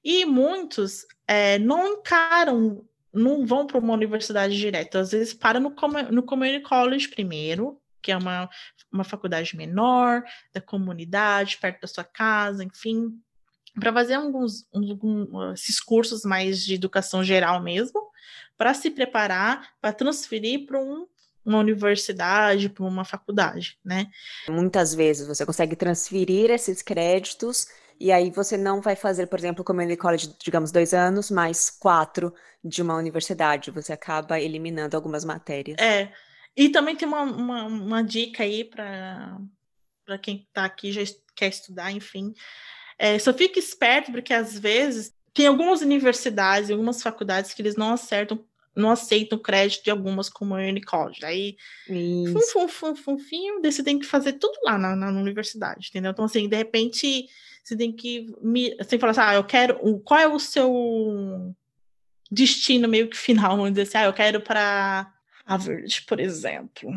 E 0.05 0.25
muitos 0.25 1.07
é, 1.27 1.59
não 1.59 1.95
encaram, 1.95 2.85
não 3.13 3.47
vão 3.47 3.67
para 3.67 3.79
uma 3.79 3.95
universidade 3.95 4.57
direta, 4.57 5.01
às 5.01 5.13
vezes 5.13 5.35
param 5.35 5.61
no, 5.61 5.75
no 6.11 6.23
Community 6.23 6.63
College 6.63 7.09
primeiro, 7.09 7.81
que 8.03 8.13
é 8.13 8.17
uma, 8.17 8.49
uma 8.91 9.05
faculdade 9.05 9.57
menor, 9.57 10.23
da 10.53 10.61
comunidade, 10.61 11.59
perto 11.59 11.83
da 11.83 11.89
sua 11.89 12.05
casa, 12.05 12.65
enfim, 12.65 13.21
para 13.79 13.93
fazer 13.93 14.15
alguns, 14.15 14.67
alguns 14.73 15.59
esses 15.59 15.81
cursos 15.81 16.25
mais 16.25 16.65
de 16.65 16.75
educação 16.75 17.23
geral 17.23 17.63
mesmo, 17.63 18.11
para 18.57 18.75
se 18.75 18.91
preparar 18.91 19.71
para 19.81 19.93
transferir 19.93 20.67
para 20.67 20.79
um 20.79 21.07
uma 21.45 21.59
universidade, 21.59 22.69
para 22.69 22.85
uma 22.85 23.05
faculdade, 23.05 23.79
né? 23.85 24.07
Muitas 24.49 24.95
vezes 24.95 25.27
você 25.27 25.45
consegue 25.47 25.75
transferir 25.75 26.51
esses 26.51 26.83
créditos 26.83 27.67
e 27.99 28.11
aí 28.11 28.31
você 28.31 28.57
não 28.57 28.81
vai 28.81 28.97
fazer, 28.97 29.27
por 29.27 29.39
exemplo, 29.39 29.65
community 29.65 29.97
college, 29.97 30.35
digamos, 30.43 30.73
dois 30.73 30.95
anos, 30.95 31.31
mais 31.31 31.69
quatro 31.69 32.33
de 32.65 32.81
uma 32.81 32.97
universidade. 32.97 33.71
Você 33.71 33.93
acaba 33.93 34.41
eliminando 34.41 34.97
algumas 34.97 35.25
matérias. 35.25 35.77
É. 35.79 36.13
E 36.57 36.69
também 36.69 36.97
tem 36.97 37.07
uma, 37.07 37.23
uma, 37.23 37.65
uma 37.65 38.03
dica 38.03 38.43
aí 38.43 38.65
para 38.65 39.39
quem 40.23 40.47
está 40.49 40.65
aqui 40.65 40.93
já 40.93 41.03
quer 41.37 41.49
estudar, 41.49 41.93
enfim. 41.93 42.33
É, 42.99 43.19
só 43.19 43.33
fique 43.33 43.59
esperto, 43.59 44.13
porque 44.13 44.33
às 44.33 44.59
vezes 44.59 45.15
tem 45.33 45.47
algumas 45.47 45.81
universidades, 45.81 46.71
algumas 46.71 47.03
faculdades 47.03 47.55
que 47.55 47.63
eles 47.63 47.77
não 47.77 47.93
acertam 47.93 48.45
não 48.75 48.91
aceitam 48.91 49.39
crédito 49.39 49.85
de 49.85 49.91
algumas 49.91 50.29
community 50.29 50.85
college. 50.85 51.25
Aí, 51.25 51.57
fum, 51.87 52.41
fum, 52.41 52.69
fum, 52.69 52.97
fum, 52.97 53.19
fum, 53.19 53.61
daí 53.61 53.73
você 53.73 53.83
tem 53.83 53.99
que 53.99 54.07
fazer 54.07 54.35
tudo 54.35 54.59
lá 54.65 54.79
na, 54.79 54.95
na, 54.95 55.09
universidade, 55.11 55.89
entendeu? 55.89 56.13
Então, 56.13 56.25
assim, 56.25 56.49
de 56.49 56.57
repente, 56.57 57.27
você 57.63 57.77
tem 57.77 57.93
que 57.93 58.27
me, 58.41 58.71
você 58.77 58.85
tem 58.85 58.99
que 58.99 59.01
falar 59.01 59.11
assim, 59.11 59.21
ah, 59.21 59.35
eu 59.35 59.45
quero, 59.45 60.01
qual 60.01 60.21
é 60.21 60.29
o 60.29 60.39
seu 60.39 61.55
destino 62.31 62.89
meio 62.89 63.09
que 63.09 63.17
final, 63.17 63.57
vamos 63.57 63.71
dizer 63.71 63.83
assim, 63.83 63.99
ah, 63.99 64.05
eu 64.05 64.13
quero 64.13 64.41
para 64.41 65.13
Harvard, 65.45 66.03
por 66.07 66.21
exemplo, 66.21 66.91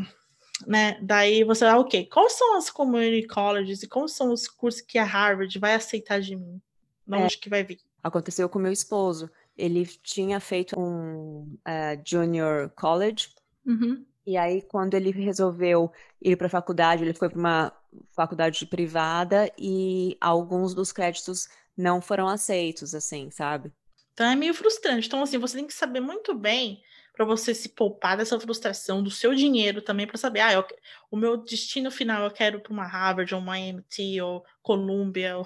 né? 0.67 0.99
Daí 1.01 1.43
você 1.43 1.65
vai, 1.65 1.75
ok, 1.75 2.05
quais 2.05 2.33
são 2.33 2.55
as 2.57 2.69
community 2.69 3.27
colleges 3.27 3.81
e 3.81 3.87
quais 3.87 4.11
são 4.13 4.31
os 4.31 4.47
cursos 4.47 4.81
que 4.81 4.97
a 4.97 5.03
Harvard 5.03 5.57
vai 5.57 5.73
aceitar 5.73 6.21
de 6.21 6.35
mim? 6.35 6.61
De 7.05 7.15
onde 7.15 7.35
é. 7.35 7.37
que 7.37 7.49
vai 7.49 7.63
vir? 7.63 7.79
Aconteceu 8.01 8.47
com 8.47 8.59
meu 8.59 8.71
esposo 8.71 9.29
ele 9.57 9.85
tinha 9.85 10.39
feito 10.39 10.79
um 10.79 11.57
uh, 11.67 12.01
junior 12.05 12.69
college 12.75 13.29
uhum. 13.65 14.05
E 14.25 14.37
aí, 14.37 14.61
quando 14.61 14.93
ele 14.93 15.11
resolveu 15.11 15.91
ir 16.21 16.37
para 16.37 16.47
a 16.47 16.49
faculdade, 16.49 17.03
ele 17.03 17.13
foi 17.13 17.29
para 17.29 17.39
uma 17.39 17.73
faculdade 18.15 18.65
privada 18.65 19.51
e 19.57 20.17
alguns 20.21 20.73
dos 20.73 20.91
créditos 20.93 21.49
não 21.75 22.01
foram 22.01 22.27
aceitos, 22.27 22.95
assim, 22.95 23.29
sabe? 23.29 23.71
Então 24.13 24.25
é 24.25 24.35
meio 24.35 24.53
frustrante. 24.53 25.07
Então, 25.07 25.21
assim, 25.21 25.37
você 25.37 25.57
tem 25.57 25.67
que 25.67 25.73
saber 25.73 25.99
muito 25.99 26.33
bem 26.33 26.81
para 27.11 27.25
você 27.25 27.53
se 27.53 27.69
poupar 27.69 28.17
dessa 28.17 28.39
frustração 28.39 29.03
do 29.03 29.11
seu 29.11 29.35
dinheiro 29.35 29.81
também 29.81 30.07
para 30.07 30.17
saber, 30.17 30.39
ah, 30.39 30.53
eu, 30.53 30.65
o 31.11 31.17
meu 31.17 31.37
destino 31.37 31.91
final 31.91 32.23
eu 32.23 32.31
quero 32.31 32.59
para 32.59 32.73
uma 32.73 32.87
Harvard 32.87 33.35
ou 33.35 33.41
uma 33.41 33.59
MIT 33.59 34.21
ou 34.21 34.43
Columbia 34.61 35.37
ou 35.37 35.45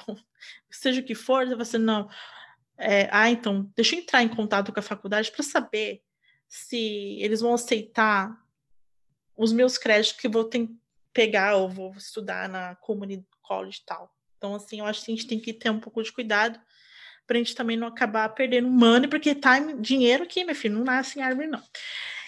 seja 0.69 1.01
o 1.01 1.03
que 1.03 1.15
for, 1.15 1.45
você 1.57 1.77
não, 1.77 2.07
é, 2.77 3.09
ah, 3.11 3.29
então 3.29 3.71
deixa 3.75 3.95
eu 3.95 3.99
entrar 3.99 4.23
em 4.23 4.27
contato 4.27 4.71
com 4.71 4.79
a 4.79 4.83
faculdade 4.83 5.31
para 5.31 5.43
saber 5.43 6.01
se 6.47 7.17
eles 7.19 7.41
vão 7.41 7.53
aceitar 7.53 8.37
os 9.35 9.51
meus 9.51 9.77
créditos 9.77 10.19
que 10.19 10.27
vou 10.27 10.45
ter, 10.45 10.69
pegar 11.13 11.55
ou 11.55 11.69
vou 11.69 11.93
estudar 11.93 12.47
na 12.47 12.75
community 12.75 13.25
college 13.41 13.79
e 13.81 13.85
tal. 13.85 14.13
Então, 14.37 14.55
assim, 14.55 14.79
eu 14.79 14.85
acho 14.85 15.03
que 15.03 15.11
a 15.11 15.15
gente 15.15 15.27
tem 15.27 15.39
que 15.39 15.53
ter 15.53 15.69
um 15.69 15.79
pouco 15.79 16.01
de 16.03 16.11
cuidado 16.11 16.59
para 17.25 17.35
a 17.35 17.39
gente 17.39 17.55
também 17.55 17.75
não 17.75 17.87
acabar 17.87 18.29
perdendo 18.29 18.69
money, 18.69 19.09
porque 19.09 19.35
time, 19.35 19.81
dinheiro 19.81 20.23
aqui, 20.23 20.45
meu 20.45 20.55
filho, 20.55 20.75
não 20.75 20.85
nasce 20.85 21.19
em 21.19 21.21
árvore, 21.21 21.47
não. 21.47 21.61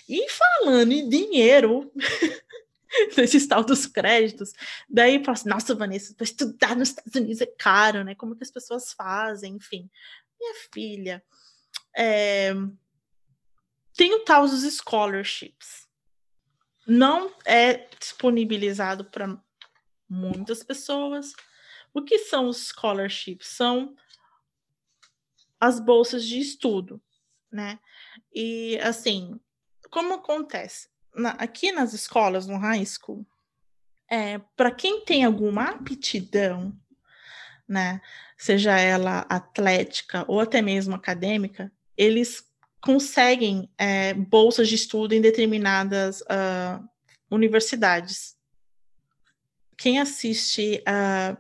E 0.07 0.27
falando 0.29 0.91
em 0.91 1.07
dinheiro, 1.07 1.91
nesses 3.15 3.47
tal 3.47 3.63
dos 3.63 3.85
créditos, 3.85 4.51
daí 4.89 5.23
fala 5.23 5.37
assim, 5.37 5.49
nossa, 5.49 5.75
Vanessa, 5.75 6.13
para 6.13 6.23
estudar 6.25 6.75
nos 6.75 6.89
Estados 6.89 7.15
Unidos 7.15 7.39
é 7.39 7.45
caro, 7.45 8.03
né? 8.03 8.13
Como 8.15 8.35
que 8.35 8.43
as 8.43 8.51
pessoas 8.51 8.91
fazem, 8.91 9.55
enfim. 9.55 9.89
Minha 10.39 10.55
filha, 10.71 11.23
é... 11.95 12.53
tem 13.95 14.13
o 14.13 14.23
tal 14.23 14.47
dos 14.47 14.63
scholarships. 14.77 15.87
Não 16.87 17.31
é 17.45 17.87
disponibilizado 17.99 19.05
para 19.05 19.39
muitas 20.09 20.63
pessoas. 20.63 21.33
O 21.93 22.01
que 22.01 22.17
são 22.19 22.47
os 22.47 22.69
scholarships? 22.69 23.47
São 23.47 23.95
as 25.59 25.79
bolsas 25.79 26.25
de 26.25 26.39
estudo, 26.39 27.01
né? 27.51 27.79
E 28.33 28.79
assim, 28.81 29.39
como 29.91 30.13
acontece? 30.13 30.89
Na, 31.13 31.31
aqui 31.31 31.71
nas 31.71 31.93
escolas, 31.93 32.47
no 32.47 32.57
high 32.57 32.85
school, 32.85 33.25
é, 34.09 34.39
para 34.55 34.71
quem 34.71 35.03
tem 35.03 35.23
alguma 35.23 35.69
aptidão, 35.69 36.75
né, 37.69 38.01
seja 38.37 38.77
ela 38.79 39.19
atlética 39.29 40.25
ou 40.27 40.39
até 40.39 40.61
mesmo 40.61 40.95
acadêmica, 40.95 41.71
eles 41.95 42.43
conseguem 42.81 43.69
é, 43.77 44.13
bolsas 44.13 44.67
de 44.67 44.75
estudo 44.75 45.13
em 45.13 45.21
determinadas 45.21 46.21
uh, 46.21 46.83
universidades. 47.29 48.35
Quem 49.77 49.99
assiste 49.99 50.83
uh, 50.87 51.37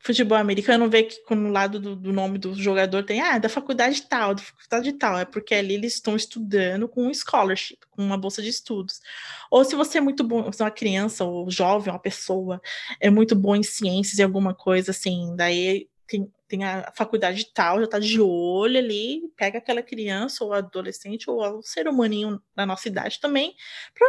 futebol 0.00 0.38
americano 0.38 0.88
vê 0.88 1.04
que 1.04 1.34
no 1.34 1.50
lado 1.50 1.80
do, 1.80 1.96
do, 1.96 2.12
nome 2.12 2.38
do 2.38 2.54
jogador 2.54 3.02
tem, 3.02 3.20
ah, 3.20 3.38
da 3.38 3.48
faculdade 3.48 4.02
tal, 4.02 4.34
da 4.34 4.42
faculdade 4.42 4.92
tal, 4.92 5.18
é 5.18 5.24
porque 5.24 5.54
ali 5.54 5.74
eles 5.74 5.94
estão 5.94 6.16
estudando 6.16 6.88
com 6.88 7.06
um 7.06 7.14
scholarship, 7.14 7.78
com 7.90 8.02
uma 8.02 8.16
bolsa 8.16 8.40
de 8.40 8.48
estudos. 8.48 9.00
Ou 9.50 9.64
se 9.64 9.74
você 9.74 9.98
é 9.98 10.00
muito 10.00 10.22
bom, 10.22 10.44
você 10.44 10.62
é 10.62 10.66
uma 10.66 10.70
criança 10.70 11.24
ou 11.24 11.50
jovem, 11.50 11.92
uma 11.92 11.98
pessoa, 11.98 12.60
é 13.00 13.10
muito 13.10 13.34
bom 13.34 13.56
em 13.56 13.62
ciências 13.62 14.18
e 14.18 14.22
alguma 14.22 14.54
coisa 14.54 14.92
assim, 14.92 15.34
daí 15.36 15.88
tem, 16.06 16.32
tem 16.46 16.64
a 16.64 16.92
faculdade 16.94 17.44
tal, 17.52 17.78
já 17.78 17.84
está 17.84 17.98
de 17.98 18.20
olho 18.20 18.78
ali, 18.78 19.22
pega 19.36 19.58
aquela 19.58 19.82
criança 19.82 20.44
ou 20.44 20.52
adolescente 20.52 21.28
ou 21.28 21.58
o 21.58 21.62
ser 21.62 21.88
humaninho 21.88 22.40
da 22.54 22.64
nossa 22.64 22.88
idade 22.88 23.20
também, 23.20 23.54
para 23.94 24.08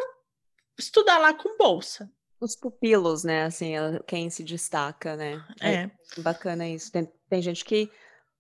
estudar 0.78 1.18
lá 1.18 1.34
com 1.34 1.58
bolsa 1.58 2.10
os 2.40 2.56
pupilos, 2.56 3.24
né? 3.24 3.44
Assim, 3.44 3.74
quem 4.08 4.30
se 4.30 4.44
destaca, 4.44 5.16
né? 5.16 5.44
É. 5.62 5.74
é 5.74 5.92
bacana 6.18 6.68
isso. 6.68 6.92
Tem, 6.92 7.12
tem 7.30 7.42
gente 7.42 7.64
que. 7.66 7.92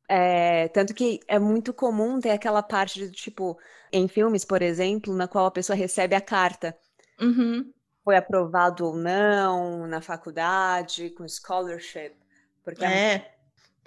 É, 0.08 0.68
tanto 0.70 0.94
que 0.94 1.20
é 1.28 1.38
muito 1.38 1.72
comum 1.72 2.20
ter 2.20 2.32
aquela 2.32 2.64
parte 2.64 3.00
de 3.00 3.12
tipo, 3.12 3.60
em 3.92 4.08
filmes, 4.08 4.44
por 4.44 4.62
exemplo, 4.62 5.14
na 5.14 5.28
qual 5.28 5.46
a 5.46 5.52
pessoa 5.52 5.76
recebe 5.76 6.16
a 6.16 6.22
carta. 6.22 6.76
Uhum. 7.22 7.72
Foi 8.04 8.16
aprovado 8.16 8.86
ou 8.86 8.96
não 8.96 9.86
na 9.86 10.02
faculdade, 10.02 11.12
com 11.12 11.28
scholarship. 11.28 12.14
Porque 12.64 12.84
é, 12.84 13.14
é 13.14 13.36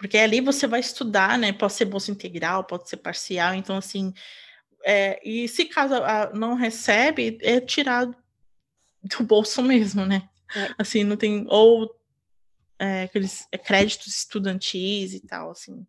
porque 0.02 0.18
ali 0.18 0.40
você 0.40 0.66
vai 0.66 0.80
estudar, 0.80 1.38
né? 1.38 1.52
Pode 1.52 1.74
ser 1.74 1.84
bolsa 1.84 2.10
integral, 2.10 2.64
pode 2.64 2.88
ser 2.88 2.96
parcial, 2.96 3.54
então 3.54 3.76
assim. 3.76 4.12
É, 4.84 5.20
e 5.24 5.46
se 5.46 5.66
caso 5.66 5.94
não 6.34 6.54
recebe, 6.54 7.38
é 7.40 7.60
tirado 7.60 8.16
do 9.02 9.24
bolso 9.24 9.62
mesmo, 9.62 10.06
né? 10.06 10.28
É. 10.54 10.74
Assim, 10.78 11.04
não 11.04 11.16
tem. 11.16 11.46
Ou 11.48 11.90
é, 12.78 13.04
aqueles 13.04 13.46
é, 13.50 13.58
créditos 13.58 14.08
estudantis 14.08 15.14
e 15.14 15.20
tal, 15.20 15.50
assim. 15.50 15.86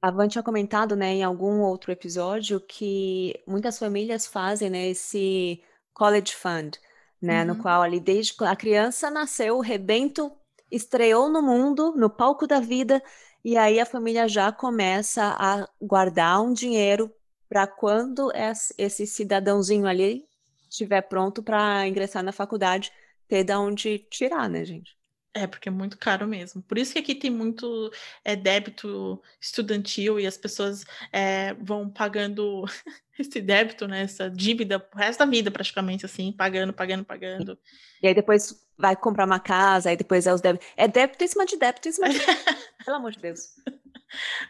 A 0.00 0.10
Van 0.10 0.28
tinha 0.28 0.42
comentado, 0.42 0.94
né, 0.94 1.14
em 1.14 1.24
algum 1.24 1.60
outro 1.60 1.90
episódio, 1.90 2.60
que 2.60 3.34
muitas 3.46 3.78
famílias 3.78 4.26
fazem, 4.26 4.70
né, 4.70 4.88
esse 4.88 5.60
college 5.92 6.34
fund, 6.34 6.76
né, 7.20 7.40
uhum. 7.40 7.48
no 7.48 7.56
qual 7.56 7.82
ali 7.82 7.98
desde 7.98 8.34
a 8.40 8.54
criança 8.54 9.10
nasceu, 9.10 9.58
rebento 9.58 10.30
estreou 10.70 11.28
no 11.28 11.42
mundo, 11.42 11.94
no 11.96 12.10
palco 12.10 12.46
da 12.46 12.60
vida, 12.60 13.02
e 13.44 13.56
aí 13.56 13.80
a 13.80 13.86
família 13.86 14.28
já 14.28 14.52
começa 14.52 15.34
a 15.38 15.68
guardar 15.80 16.40
um 16.42 16.52
dinheiro 16.52 17.12
para 17.48 17.66
quando 17.66 18.30
esse 18.78 19.06
cidadãozinho 19.06 19.86
ali 19.86 20.24
estiver 20.68 21.02
pronto 21.02 21.42
para 21.42 21.86
ingressar 21.86 22.22
na 22.22 22.32
faculdade, 22.32 22.92
ter 23.28 23.44
da 23.44 23.58
onde 23.58 23.98
tirar, 24.10 24.48
né, 24.48 24.64
gente? 24.64 24.96
É, 25.36 25.46
porque 25.46 25.68
é 25.68 25.72
muito 25.72 25.98
caro 25.98 26.26
mesmo. 26.26 26.62
Por 26.62 26.78
isso 26.78 26.94
que 26.94 26.98
aqui 26.98 27.14
tem 27.14 27.30
muito 27.30 27.92
é, 28.24 28.34
débito 28.34 29.22
estudantil 29.38 30.18
e 30.18 30.26
as 30.26 30.38
pessoas 30.38 30.82
é, 31.12 31.52
vão 31.54 31.90
pagando 31.90 32.64
esse 33.18 33.38
débito, 33.42 33.86
né, 33.86 34.02
essa 34.02 34.30
dívida 34.30 34.88
o 34.94 34.96
resto 34.96 35.18
da 35.18 35.26
vida, 35.26 35.50
praticamente, 35.50 36.06
assim, 36.06 36.32
pagando, 36.32 36.72
pagando, 36.72 37.04
pagando. 37.04 37.58
E 38.02 38.08
aí 38.08 38.14
depois 38.14 38.66
vai 38.78 38.96
comprar 38.96 39.26
uma 39.26 39.38
casa, 39.38 39.90
aí 39.90 39.96
depois 39.96 40.26
é 40.26 40.32
os 40.32 40.40
débitos. 40.40 40.66
É 40.74 40.88
débito 40.88 41.22
em 41.22 41.28
cima 41.28 41.44
de 41.44 41.58
débito 41.58 41.86
em 41.86 41.92
cima 41.92 42.08
de 42.08 42.18
Pelo 42.82 42.96
amor 42.96 43.12
de 43.12 43.18
Deus. 43.18 43.56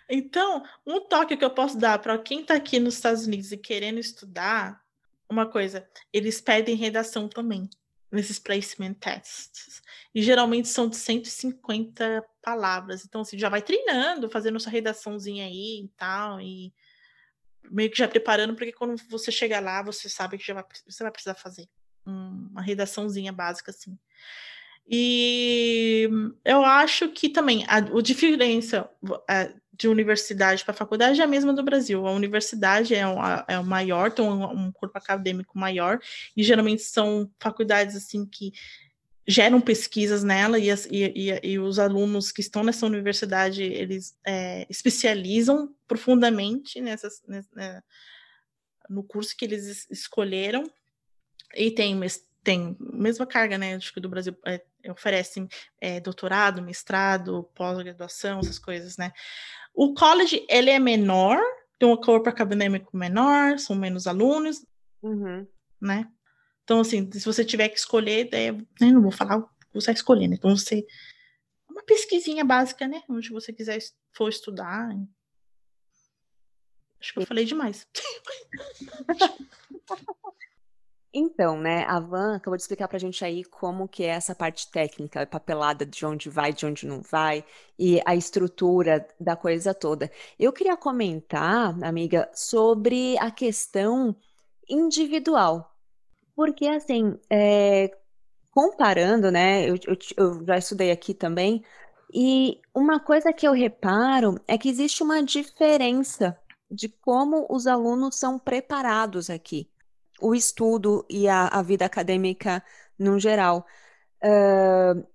Então, 0.09 0.62
um 0.87 1.00
toque 1.00 1.37
que 1.37 1.44
eu 1.44 1.50
posso 1.50 1.76
dar 1.76 1.98
para 1.98 2.16
quem 2.18 2.42
está 2.42 2.55
aqui 2.55 2.79
nos 2.79 2.94
Estados 2.94 3.26
Unidos 3.26 3.50
e 3.50 3.57
querendo 3.57 3.98
estudar 3.98 4.86
uma 5.28 5.46
coisa, 5.46 5.88
eles 6.12 6.40
pedem 6.40 6.76
redação 6.76 7.28
também 7.28 7.68
nesses 8.10 8.38
placement 8.38 8.94
tests. 8.94 9.82
E 10.14 10.22
geralmente 10.22 10.68
são 10.68 10.88
de 10.88 10.96
150 10.96 12.24
palavras. 12.42 13.04
Então, 13.04 13.20
assim, 13.20 13.38
já 13.38 13.48
vai 13.48 13.62
treinando, 13.62 14.30
fazendo 14.30 14.58
sua 14.60 14.72
redaçãozinha 14.72 15.46
aí 15.46 15.84
e 15.84 15.88
tal, 15.96 16.40
e 16.40 16.72
meio 17.70 17.90
que 17.90 17.98
já 17.98 18.08
preparando, 18.08 18.54
porque 18.54 18.72
quando 18.72 18.96
você 19.08 19.32
chegar 19.32 19.60
lá, 19.60 19.82
você 19.82 20.08
sabe 20.08 20.38
que 20.38 20.46
já 20.46 20.54
vai, 20.54 20.64
você 20.88 21.02
vai 21.02 21.12
precisar 21.12 21.34
fazer 21.34 21.68
uma 22.04 22.62
redaçãozinha 22.62 23.32
básica, 23.32 23.72
assim. 23.72 23.98
E 24.88 26.09
eu 26.44 26.64
acho 26.64 27.09
que 27.09 27.29
também 27.29 27.64
a, 27.66 27.77
a 27.79 28.03
diferença 28.03 28.88
a, 29.29 29.49
de 29.72 29.88
universidade 29.88 30.64
para 30.64 30.72
faculdade 30.72 31.20
é 31.20 31.25
a 31.25 31.29
mesma 31.29 31.53
do 31.53 31.62
Brasil. 31.62 32.07
A 32.07 32.12
universidade 32.12 32.94
é, 32.94 33.07
um, 33.07 33.18
é 33.49 33.61
maior, 33.62 34.12
tem 34.12 34.25
um, 34.25 34.44
um, 34.44 34.72
corpo 34.72 34.96
acadêmico 34.96 35.59
maior, 35.59 35.99
e 36.37 36.42
geralmente 36.42 36.83
são 36.83 37.31
faculdades 37.38 37.96
assim 37.96 38.25
que 38.25 38.53
geram 39.29 39.61
pesquisas 39.61 40.22
nela, 40.22 40.57
e, 40.57 40.70
as, 40.70 40.87
e, 40.87 41.12
e, 41.16 41.40
e 41.42 41.59
os 41.59 41.81
alunos 41.81 42.31
que 42.31 42.40
estão 42.40 42.62
nessa 42.62 42.87
universidade, 42.87 43.62
eles 43.62 44.16
é, 44.25 44.64
especializam 44.70 45.75
profundamente 45.88 46.81
nessas, 46.81 47.20
nessa, 47.27 47.49
né, 47.53 47.83
no 48.88 49.03
curso 49.03 49.37
que 49.37 49.44
eles 49.44 49.88
escolheram, 49.90 50.70
e 51.57 51.72
tem 51.72 52.01
tem 52.46 52.77
mesma 52.79 53.27
carga, 53.27 53.59
né? 53.59 53.75
Acho 53.75 53.92
que 53.92 53.99
do 53.99 54.09
Brasil 54.09 54.37
é, 54.46 54.62
oferece 54.90 55.46
é, 55.81 56.01
doutorado, 56.01 56.62
mestrado, 56.62 57.49
pós-graduação, 57.55 58.40
essas 58.40 58.59
coisas, 58.59 58.96
né? 58.96 59.12
O 59.75 59.94
college 59.94 60.44
ele 60.49 60.70
é 60.70 60.79
menor, 60.79 61.38
tem 61.79 61.88
um 61.88 61.96
corpo 61.96 62.29
acadêmico 62.29 62.96
menor, 62.96 63.59
são 63.59 63.77
menos 63.77 64.07
alunos, 64.07 64.64
uhum. 65.03 65.46
né? 65.81 66.11
Então, 66.64 66.81
assim, 66.81 67.11
se 67.12 67.25
você 67.25 67.44
tiver 67.44 67.68
que 67.68 67.79
escolher, 67.79 68.29
né, 68.33 68.92
não 68.92 69.03
vou 69.03 69.12
falar 69.12 69.37
o 69.37 69.46
que 69.46 69.75
você 69.75 69.87
vai 69.87 69.94
escolher, 69.94 70.29
né? 70.29 70.37
Então, 70.37 70.57
você. 70.57 70.85
Uma 71.70 71.85
pesquisinha 71.85 72.44
básica, 72.44 72.88
né? 72.88 73.03
Onde 73.09 73.31
você 73.31 73.53
quiser 73.53 73.79
for 74.12 74.29
estudar. 74.29 74.88
Acho 76.99 77.12
que 77.12 77.18
eu 77.20 77.27
falei 77.27 77.44
demais. 77.44 77.87
Então, 81.14 81.58
né, 81.58 81.84
a 81.84 81.98
Van 81.98 82.36
acabou 82.36 82.56
de 82.56 82.62
explicar 82.62 82.88
pra 82.88 82.98
gente 82.98 83.24
aí 83.24 83.42
como 83.44 83.88
que 83.88 84.04
é 84.04 84.08
essa 84.08 84.34
parte 84.34 84.70
técnica, 84.70 85.22
a 85.22 85.26
papelada 85.26 85.86
de 85.86 86.04
onde 86.04 86.28
vai, 86.28 86.52
de 86.52 86.66
onde 86.66 86.86
não 86.86 87.00
vai, 87.00 87.42
e 87.78 88.00
a 88.04 88.14
estrutura 88.14 89.06
da 89.18 89.34
coisa 89.34 89.72
toda. 89.72 90.10
Eu 90.38 90.52
queria 90.52 90.76
comentar, 90.76 91.74
amiga, 91.82 92.30
sobre 92.34 93.16
a 93.18 93.30
questão 93.30 94.14
individual, 94.68 95.74
Porque, 96.34 96.66
assim, 96.68 97.18
é, 97.30 97.90
comparando, 98.50 99.30
né? 99.30 99.68
Eu, 99.68 99.76
eu, 99.86 99.96
eu 100.16 100.46
já 100.46 100.58
estudei 100.58 100.90
aqui 100.90 101.14
também, 101.14 101.64
e 102.12 102.60
uma 102.74 103.00
coisa 103.00 103.32
que 103.32 103.46
eu 103.46 103.52
reparo 103.52 104.36
é 104.46 104.56
que 104.58 104.68
existe 104.68 105.02
uma 105.02 105.22
diferença 105.22 106.38
de 106.70 106.88
como 106.88 107.46
os 107.50 107.66
alunos 107.66 108.16
são 108.16 108.38
preparados 108.38 109.30
aqui, 109.30 109.70
o 110.20 110.35
estudo 110.35 111.05
e 111.11 111.29
a, 111.29 111.48
a 111.48 111.62
vida 111.62 111.85
acadêmica 111.87 112.62
no 112.98 113.18
geral. 113.18 113.66
Uh, 114.24 115.07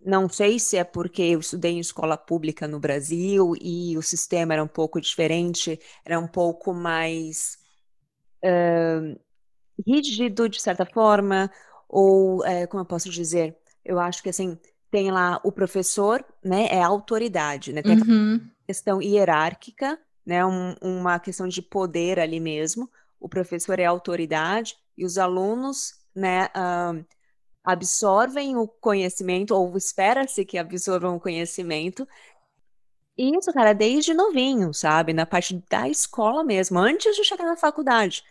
não 0.00 0.28
sei 0.28 0.58
se 0.58 0.76
é 0.78 0.84
porque 0.84 1.22
eu 1.22 1.40
estudei 1.40 1.72
em 1.72 1.80
escola 1.80 2.16
pública 2.16 2.68
no 2.68 2.80
Brasil 2.80 3.54
e 3.60 3.96
o 3.98 4.02
sistema 4.02 4.54
era 4.54 4.64
um 4.64 4.68
pouco 4.68 5.00
diferente, 5.00 5.78
era 6.04 6.18
um 6.18 6.28
pouco 6.28 6.72
mais 6.74 7.58
uh, 8.44 9.20
rígido 9.86 10.48
de 10.48 10.60
certa 10.60 10.86
forma, 10.86 11.50
ou 11.88 12.40
uh, 12.40 12.68
como 12.70 12.82
eu 12.82 12.86
posso 12.86 13.10
dizer, 13.10 13.56
eu 13.84 13.98
acho 13.98 14.22
que 14.22 14.30
assim 14.30 14.58
tem 14.90 15.10
lá 15.10 15.40
o 15.44 15.52
professor, 15.52 16.24
né, 16.44 16.66
é 16.70 16.82
a 16.82 16.86
autoridade, 16.88 17.72
né, 17.72 17.82
tem 17.82 17.96
Uhum. 17.96 18.50
questão 18.66 19.02
hierárquica, 19.02 19.98
né, 20.24 20.44
um, 20.46 20.74
uma 20.80 21.18
questão 21.20 21.48
de 21.48 21.62
poder 21.62 22.18
ali 22.20 22.40
mesmo, 22.40 22.90
o 23.20 23.28
professor 23.28 23.78
é 23.78 23.84
autoridade 23.84 24.76
e 24.96 25.04
os 25.04 25.18
alunos, 25.18 25.92
né, 26.14 26.46
uh, 26.46 27.04
absorvem 27.62 28.56
o 28.56 28.66
conhecimento, 28.66 29.54
ou 29.54 29.76
espera-se 29.76 30.44
que 30.44 30.58
absorvam 30.58 31.16
o 31.16 31.20
conhecimento, 31.20 32.06
e 33.20 33.36
isso, 33.36 33.52
cara, 33.52 33.74
desde 33.74 34.14
novinho, 34.14 34.72
sabe, 34.72 35.12
na 35.12 35.26
parte 35.26 35.62
da 35.68 35.86
escola 35.86 36.42
mesmo, 36.42 36.78
antes 36.78 37.14
de 37.14 37.22
chegar 37.22 37.44
na 37.44 37.56
faculdade. 37.56 38.24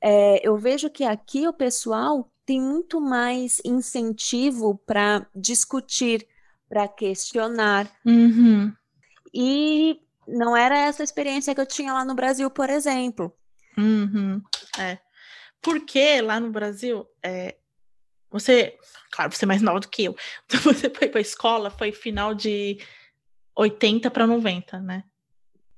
É, 0.00 0.40
eu 0.46 0.56
vejo 0.56 0.88
que 0.88 1.04
aqui 1.04 1.46
o 1.46 1.52
pessoal 1.52 2.32
tem 2.46 2.58
muito 2.58 2.98
mais 2.98 3.60
incentivo 3.62 4.80
para 4.86 5.26
discutir, 5.34 6.26
para 6.66 6.88
questionar. 6.88 7.90
Uhum. 8.06 8.72
E 9.34 10.00
não 10.26 10.56
era 10.56 10.78
essa 10.78 11.02
experiência 11.02 11.54
que 11.54 11.60
eu 11.60 11.66
tinha 11.66 11.92
lá 11.92 12.04
no 12.04 12.14
Brasil, 12.14 12.50
por 12.50 12.70
exemplo. 12.70 13.32
Uhum. 13.76 14.42
É. 14.78 14.98
Porque 15.60 16.20
lá 16.20 16.40
no 16.40 16.50
Brasil, 16.50 17.06
é, 17.22 17.56
você, 18.30 18.76
claro, 19.10 19.32
você 19.32 19.44
é 19.44 19.48
mais 19.48 19.62
nova 19.62 19.80
do 19.80 19.88
que 19.88 20.04
eu. 20.04 20.16
Então 20.46 20.60
você 20.60 20.90
foi 20.90 21.08
para 21.08 21.18
a 21.18 21.22
escola, 21.22 21.70
foi 21.70 21.92
final 21.92 22.34
de 22.34 22.78
80 23.56 24.10
para 24.10 24.26
90, 24.26 24.80
né? 24.80 25.04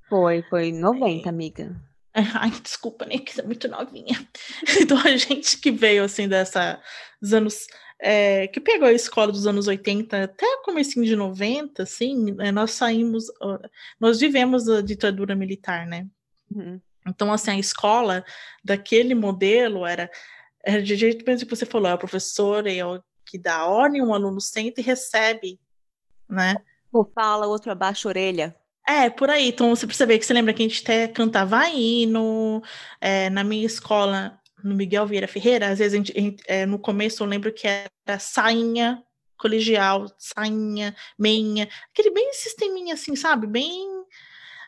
Foi, 0.08 0.42
foi 0.48 0.72
90, 0.72 1.28
amiga. 1.28 1.74
Ai, 2.14 2.50
desculpa, 2.62 3.04
né? 3.04 3.18
Que 3.18 3.40
é 3.40 3.44
muito 3.44 3.68
novinha. 3.68 4.26
Então 4.80 4.98
a 4.98 5.16
gente 5.16 5.58
que 5.58 5.70
veio 5.70 6.04
assim 6.04 6.28
dessa 6.28 6.80
dos 7.20 7.32
anos 7.32 7.66
é, 8.00 8.46
que 8.48 8.60
pegou 8.60 8.88
a 8.88 8.92
escola 8.92 9.32
dos 9.32 9.46
anos 9.46 9.66
80 9.66 10.24
até 10.24 10.46
comecinho 10.62 11.06
de 11.06 11.16
90, 11.16 11.82
assim, 11.82 12.32
né, 12.32 12.52
nós 12.52 12.72
saímos, 12.72 13.26
nós 13.98 14.20
vivemos 14.20 14.68
a 14.68 14.82
ditadura 14.82 15.34
militar, 15.34 15.86
né? 15.86 16.06
Uhum. 16.54 16.80
Então, 17.06 17.32
assim, 17.32 17.50
a 17.50 17.58
escola 17.58 18.24
daquele 18.64 19.14
modelo 19.14 19.86
era, 19.86 20.10
era 20.64 20.82
de 20.82 20.96
jeito 20.96 21.24
mesmo 21.26 21.46
que 21.46 21.54
você 21.54 21.66
falou, 21.66 21.88
é 21.90 21.94
o 21.94 21.98
professor 21.98 22.66
é 22.66 22.84
o 22.84 23.02
que 23.26 23.38
dá 23.38 23.66
ordem, 23.66 24.02
um 24.02 24.14
aluno 24.14 24.40
senta 24.40 24.80
e 24.80 24.84
recebe, 24.84 25.60
né? 26.28 26.56
Ou 26.92 27.10
fala, 27.14 27.46
outro 27.46 27.72
abaixa 27.72 28.08
a 28.08 28.10
orelha. 28.10 28.56
É, 28.86 29.08
por 29.08 29.30
aí. 29.30 29.48
Então, 29.48 29.74
você 29.74 30.06
ver 30.06 30.18
que 30.18 30.26
você 30.26 30.32
lembra 30.32 30.52
que 30.52 30.62
a 30.62 30.68
gente 30.68 30.82
até 30.82 31.08
cantava 31.08 31.68
hino, 31.68 32.62
é, 33.00 33.30
na 33.30 33.42
minha 33.42 33.64
escola, 33.64 34.38
no 34.62 34.74
Miguel 34.74 35.06
Vieira 35.06 35.26
Ferreira, 35.26 35.68
às 35.70 35.78
vezes, 35.78 35.94
a 35.94 35.96
gente, 35.96 36.12
a 36.16 36.20
gente, 36.20 36.42
é, 36.46 36.66
no 36.66 36.78
começo, 36.78 37.22
eu 37.22 37.26
lembro 37.26 37.52
que 37.52 37.66
era 37.66 38.18
sainha 38.18 39.02
colegial, 39.38 40.06
sainha, 40.18 40.94
meinha, 41.18 41.68
aquele 41.90 42.10
bem 42.10 42.32
sisteminha 42.32 42.94
assim, 42.94 43.16
sabe? 43.16 43.46
Bem... 43.46 44.04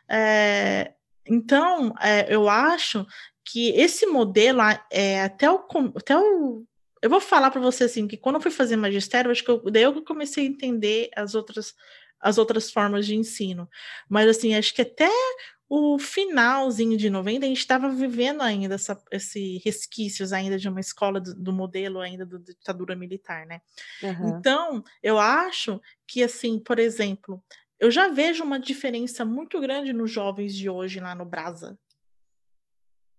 É, 0.09 0.93
então, 1.29 1.93
é, 2.01 2.33
eu 2.33 2.49
acho 2.49 3.05
que 3.45 3.69
esse 3.69 4.05
modelo, 4.05 4.59
é, 4.91 5.23
até, 5.23 5.49
o, 5.49 5.65
até 5.95 6.17
o. 6.17 6.65
Eu 7.01 7.09
vou 7.09 7.21
falar 7.21 7.51
para 7.51 7.61
você 7.61 7.85
assim, 7.85 8.07
que 8.07 8.17
quando 8.17 8.35
eu 8.35 8.41
fui 8.41 8.51
fazer 8.51 8.75
magistério, 8.75 9.31
acho 9.31 9.43
que 9.43 9.51
eu, 9.51 9.63
daí 9.71 9.83
eu 9.83 10.03
comecei 10.03 10.45
a 10.45 10.49
entender 10.49 11.09
as 11.15 11.35
outras, 11.35 11.73
as 12.19 12.37
outras 12.37 12.71
formas 12.71 13.05
de 13.05 13.15
ensino. 13.15 13.69
Mas, 14.09 14.27
assim, 14.27 14.55
acho 14.55 14.73
que 14.73 14.81
até 14.81 15.09
o 15.69 15.99
finalzinho 15.99 16.97
de 16.97 17.09
90, 17.09 17.45
a 17.45 17.49
gente 17.49 17.59
estava 17.59 17.89
vivendo 17.89 18.41
ainda 18.41 18.75
essa, 18.75 19.01
esse 19.11 19.61
resquícios 19.63 20.31
ainda 20.31 20.57
de 20.57 20.69
uma 20.69 20.79
escola 20.79 21.19
do, 21.19 21.35
do 21.35 21.51
modelo 21.51 21.99
ainda 21.99 22.25
da 22.25 22.37
ditadura 22.37 22.95
militar, 22.95 23.45
né? 23.45 23.61
Uhum. 24.01 24.39
Então, 24.39 24.83
eu 25.03 25.19
acho 25.19 25.81
que, 26.07 26.23
assim, 26.23 26.57
por 26.57 26.79
exemplo, 26.79 27.43
eu 27.79 27.91
já 27.91 28.07
vejo 28.07 28.43
uma 28.43 28.59
diferença 28.59 29.23
muito 29.23 29.59
grande 29.59 29.93
nos 29.93 30.11
jovens 30.11 30.55
de 30.55 30.69
hoje 30.69 30.99
lá 30.99 31.13
no 31.13 31.25
Brasa. 31.25 31.77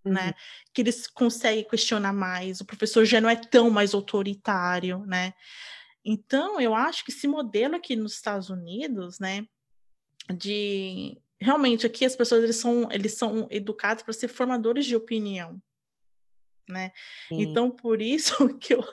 Uhum. 0.05 0.13
Né? 0.13 0.33
Que 0.73 0.81
eles 0.81 1.07
conseguem 1.07 1.67
questionar 1.67 2.13
mais, 2.13 2.61
o 2.61 2.65
professor 2.65 3.05
já 3.05 3.19
não 3.19 3.29
é 3.29 3.35
tão 3.35 3.69
mais 3.69 3.93
autoritário, 3.93 5.05
né? 5.05 5.33
Então, 6.03 6.59
eu 6.59 6.73
acho 6.73 7.03
que 7.03 7.11
esse 7.11 7.27
modelo 7.27 7.75
aqui 7.75 7.95
nos 7.95 8.13
Estados 8.13 8.49
Unidos, 8.49 9.19
né, 9.19 9.45
de 10.33 11.21
realmente 11.41 11.85
aqui 11.85 12.05
as 12.05 12.15
pessoas 12.15 12.43
eles 12.43 12.55
são 12.55 12.89
eles 12.91 13.13
são 13.13 13.47
educados 13.49 14.03
para 14.03 14.13
ser 14.13 14.27
formadores 14.27 14.85
de 14.85 14.95
opinião, 14.95 15.61
né? 16.67 16.91
Sim. 17.27 17.41
Então, 17.41 17.69
por 17.69 18.01
isso 18.01 18.33
que 18.59 18.73
eu 18.73 18.83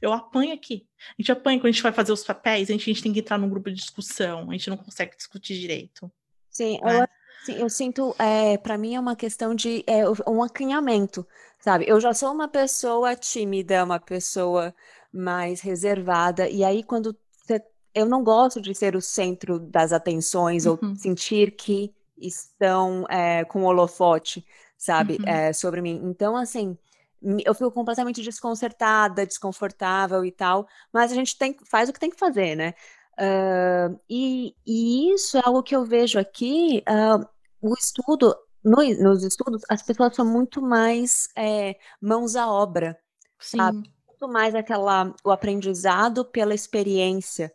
eu 0.00 0.12
apanho 0.12 0.52
aqui. 0.54 0.86
A 1.18 1.22
gente 1.22 1.32
apanha 1.32 1.58
quando 1.58 1.66
a 1.66 1.72
gente 1.72 1.82
vai 1.82 1.92
fazer 1.92 2.12
os 2.12 2.24
papéis, 2.24 2.68
a 2.68 2.72
gente, 2.72 2.82
a 2.90 2.92
gente 2.92 3.02
tem 3.02 3.12
que 3.12 3.20
entrar 3.20 3.38
num 3.38 3.48
grupo 3.48 3.70
de 3.70 3.76
discussão, 3.76 4.50
a 4.50 4.52
gente 4.52 4.70
não 4.70 4.76
consegue 4.76 5.16
discutir 5.16 5.58
direito. 5.58 6.10
Sim, 6.50 6.80
né? 6.82 7.02
eu, 7.02 7.06
sim, 7.40 7.54
eu 7.60 7.70
sinto, 7.70 8.14
é, 8.18 8.58
para 8.58 8.76
mim 8.78 8.94
é 8.94 9.00
uma 9.00 9.16
questão 9.16 9.54
de 9.54 9.84
é, 9.86 10.02
um 10.28 10.42
acanhamento, 10.42 11.26
sabe? 11.58 11.84
Eu 11.88 12.00
já 12.00 12.12
sou 12.12 12.32
uma 12.32 12.48
pessoa 12.48 13.14
tímida, 13.16 13.84
uma 13.84 14.00
pessoa 14.00 14.74
mais 15.12 15.60
reservada, 15.60 16.48
e 16.48 16.62
aí 16.64 16.82
quando 16.82 17.16
você, 17.32 17.62
eu 17.94 18.06
não 18.06 18.22
gosto 18.22 18.60
de 18.60 18.74
ser 18.74 18.94
o 18.96 19.00
centro 19.00 19.58
das 19.58 19.92
atenções 19.92 20.66
Uhum. 20.66 20.72
ou 20.72 20.80
sentir 20.96 21.52
que 21.52 21.94
estão 22.16 23.06
é, 23.08 23.44
com 23.44 23.62
holofote, 23.64 24.44
sabe, 24.76 25.20
Uhum. 25.20 25.52
sobre 25.54 25.80
mim. 25.80 26.00
Então, 26.04 26.36
assim, 26.36 26.76
eu 27.44 27.54
fico 27.54 27.70
completamente 27.72 28.22
desconcertada, 28.22 29.26
desconfortável 29.26 30.24
e 30.24 30.32
tal, 30.32 30.66
mas 30.92 31.12
a 31.12 31.14
gente 31.14 31.36
tem, 31.36 31.56
faz 31.68 31.88
o 31.88 31.92
que 31.92 32.00
tem 32.00 32.10
que 32.10 32.18
fazer, 32.18 32.54
né? 32.56 32.74
Ah, 33.18 33.90
e, 34.08 34.54
e 34.66 35.12
isso 35.12 35.36
é 35.38 35.42
algo 35.44 35.62
que 35.62 35.74
eu 35.76 35.84
vejo 35.84 36.18
aqui, 36.18 36.82
ah, 36.86 37.18
o 37.60 37.74
estudo, 37.74 38.34
no- 38.64 38.76
nos 39.02 39.22
estudos, 39.24 39.62
as 39.68 39.82
pessoas 39.82 40.14
são 40.16 40.24
muito 40.24 40.62
mais 40.62 41.28
é, 41.36 41.76
mãos 42.00 42.34
à 42.36 42.50
obra, 42.50 42.98
sabe? 43.44 43.76
Sim. 43.76 43.92
Muito 44.08 44.28
mais 44.32 44.54
aquela, 44.54 45.14
o 45.24 45.30
aprendizado 45.30 46.24
pela 46.24 46.54
experiência, 46.54 47.52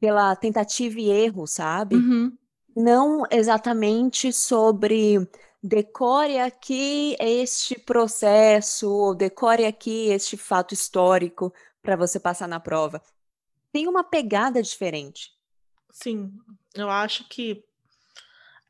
pela 0.00 0.34
tentativa 0.36 1.00
e 1.00 1.10
erro, 1.10 1.46
sabe? 1.46 1.96
Uhum. 1.96 2.38
Não 2.76 3.24
exatamente 3.30 4.32
sobre 4.32 5.18
decore 5.66 6.38
aqui 6.38 7.16
este 7.18 7.78
processo, 7.78 8.88
ou 8.88 9.14
decore 9.14 9.64
aqui 9.64 10.08
este 10.08 10.36
fato 10.36 10.72
histórico 10.72 11.52
para 11.82 11.96
você 11.96 12.20
passar 12.20 12.46
na 12.46 12.60
prova. 12.60 13.02
Tem 13.72 13.88
uma 13.88 14.04
pegada 14.04 14.62
diferente. 14.62 15.32
Sim, 15.90 16.32
eu 16.74 16.88
acho 16.88 17.28
que 17.28 17.64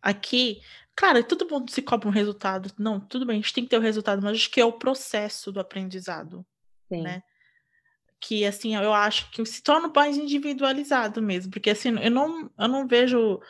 aqui, 0.01 0.63
claro, 0.95 1.23
todo 1.23 1.49
mundo 1.49 1.71
se 1.71 1.83
cobra 1.83 2.09
um 2.09 2.13
resultado. 2.13 2.73
Não, 2.79 2.99
tudo 2.99 3.27
bem, 3.27 3.39
a 3.39 3.41
gente 3.41 3.53
tem 3.53 3.65
que 3.65 3.71
ter 3.71 3.79
o 3.79 3.83
resultado, 3.83 4.23
mas 4.23 4.37
acho 4.37 4.51
que 4.51 4.61
é 4.61 4.65
o 4.65 4.73
processo 4.73 5.53
do 5.53 5.61
aprendizado, 5.61 6.47
Sim. 6.89 7.03
né? 7.03 7.23
Que 8.19 8.47
assim, 8.47 8.75
eu 8.75 8.95
acho 8.95 9.31
que 9.31 9.45
se 9.45 9.63
torna 9.63 9.93
mais 9.95 10.17
individualizado 10.17 11.21
mesmo, 11.21 11.53
porque 11.53 11.71
assim, 11.71 11.91
eu 12.01 12.11
não, 12.11 12.51
eu 12.59 12.69
não 12.69 12.87
vejo, 12.87 13.41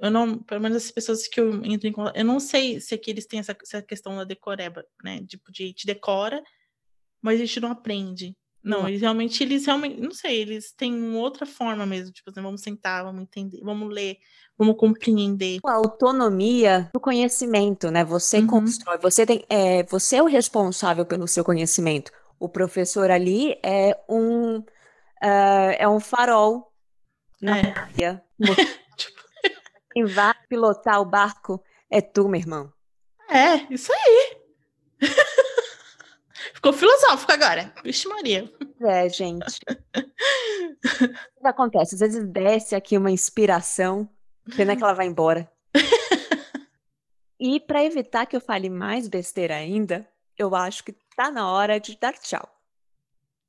eu 0.00 0.10
não, 0.10 0.38
pelo 0.38 0.60
menos 0.60 0.76
as 0.84 0.90
pessoas 0.90 1.26
que 1.28 1.40
eu 1.40 1.64
entro 1.64 1.88
em 1.88 1.92
contato, 1.92 2.16
eu 2.16 2.24
não 2.24 2.38
sei 2.40 2.80
se 2.80 2.94
aqui 2.94 3.10
eles 3.10 3.26
têm 3.26 3.40
essa, 3.40 3.56
essa 3.62 3.82
questão 3.82 4.16
da 4.16 4.24
decoreba, 4.24 4.84
né? 5.02 5.24
Tipo, 5.26 5.50
de 5.52 5.72
te 5.72 5.86
decora, 5.86 6.42
mas 7.20 7.40
a 7.40 7.44
gente 7.44 7.60
não 7.60 7.70
aprende. 7.72 8.36
Não, 8.62 8.80
Não. 8.80 8.88
eles 8.88 9.00
realmente, 9.00 9.42
eles 9.42 9.64
realmente, 9.66 10.00
não 10.00 10.10
sei, 10.10 10.40
eles 10.40 10.72
têm 10.72 11.14
outra 11.14 11.46
forma 11.46 11.86
mesmo, 11.86 12.12
tipo 12.12 12.28
assim, 12.28 12.42
vamos 12.42 12.60
sentar, 12.60 13.04
vamos 13.04 13.22
entender, 13.22 13.60
vamos 13.62 13.88
ler, 13.92 14.18
vamos 14.58 14.76
compreender. 14.76 15.60
A 15.64 15.74
autonomia 15.74 16.90
do 16.92 17.00
conhecimento, 17.00 17.90
né? 17.90 18.04
Você 18.04 18.38
Uhum. 18.38 18.46
constrói, 18.48 18.98
você 18.98 19.24
tem, 19.24 19.44
é, 19.48 19.84
você 19.84 20.16
é 20.16 20.22
o 20.22 20.26
responsável 20.26 21.06
pelo 21.06 21.26
seu 21.28 21.44
conhecimento. 21.44 22.10
O 22.38 22.48
professor 22.48 23.10
ali 23.10 23.58
é 23.64 23.96
um, 24.08 24.62
ah, 25.22 25.72
é 25.78 25.88
um 25.88 26.00
farol 26.00 26.72
na 27.40 27.56
É, 27.58 27.62
praia. 27.72 28.24
Quem 29.98 30.04
vai 30.04 30.32
pilotar 30.48 31.00
o 31.00 31.04
barco 31.04 31.60
é 31.90 32.00
tu, 32.00 32.28
meu 32.28 32.40
irmão. 32.40 32.72
é, 33.28 33.66
isso 33.68 33.92
aí. 33.92 34.36
Ficou 36.54 36.72
filosófico 36.72 37.32
agora. 37.32 37.74
Vixe, 37.82 38.06
Maria. 38.06 38.48
É, 38.80 39.08
gente. 39.08 39.60
o 41.36 41.40
que 41.40 41.46
acontece? 41.48 41.96
Às 41.96 42.00
vezes 42.00 42.24
desce 42.28 42.76
aqui 42.76 42.96
uma 42.96 43.10
inspiração, 43.10 44.08
pena 44.56 44.76
que 44.76 44.84
ela 44.84 44.92
vai 44.92 45.06
embora. 45.06 45.50
E 47.40 47.58
para 47.58 47.84
evitar 47.84 48.26
que 48.26 48.36
eu 48.36 48.40
fale 48.40 48.70
mais 48.70 49.08
besteira 49.08 49.56
ainda, 49.56 50.08
eu 50.36 50.54
acho 50.54 50.84
que 50.84 50.94
tá 51.16 51.28
na 51.28 51.50
hora 51.50 51.80
de 51.80 51.98
dar 51.98 52.12
tchau. 52.12 52.48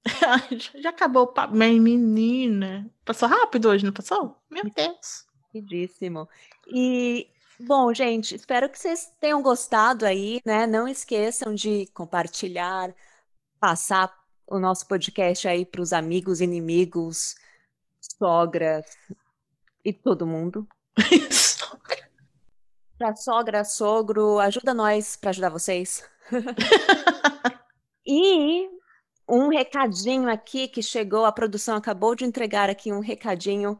Já 0.82 0.90
acabou 0.90 1.24
o 1.24 1.28
papo. 1.28 1.56
Menina. 1.56 2.92
Passou 3.06 3.30
rápido 3.30 3.70
hoje, 3.70 3.86
não 3.86 3.94
passou? 3.94 4.36
Meu 4.50 4.64
Deus. 4.64 5.29
Rapidíssimo. 5.60 6.28
E, 6.68 7.28
bom, 7.60 7.94
gente, 7.94 8.36
espero 8.36 8.70
que 8.70 8.80
vocês 8.80 9.12
tenham 9.20 9.42
gostado 9.42 10.06
aí, 10.06 10.40
né? 10.46 10.66
Não 10.66 10.88
esqueçam 10.88 11.54
de 11.54 11.88
compartilhar, 11.94 12.94
passar 13.60 14.14
o 14.48 14.58
nosso 14.58 14.88
podcast 14.88 15.48
aí 15.48 15.66
para 15.66 15.82
os 15.82 15.94
amigos, 15.94 16.42
inimigos, 16.42 17.36
sogras 18.00 18.86
e 19.84 19.92
todo 19.94 20.26
mundo. 20.26 20.68
Para 22.98 23.16
sogra, 23.16 23.64
sogro, 23.64 24.40
ajuda 24.40 24.74
nós 24.74 25.16
para 25.16 25.30
ajudar 25.30 25.48
vocês. 25.48 26.04
e 28.06 28.70
um 29.26 29.48
recadinho 29.48 30.30
aqui 30.30 30.68
que 30.68 30.84
chegou, 30.84 31.24
a 31.24 31.32
produção 31.32 31.78
acabou 31.78 32.14
de 32.14 32.26
entregar 32.26 32.70
aqui 32.70 32.92
um 32.92 33.00
recadinho 33.00 33.80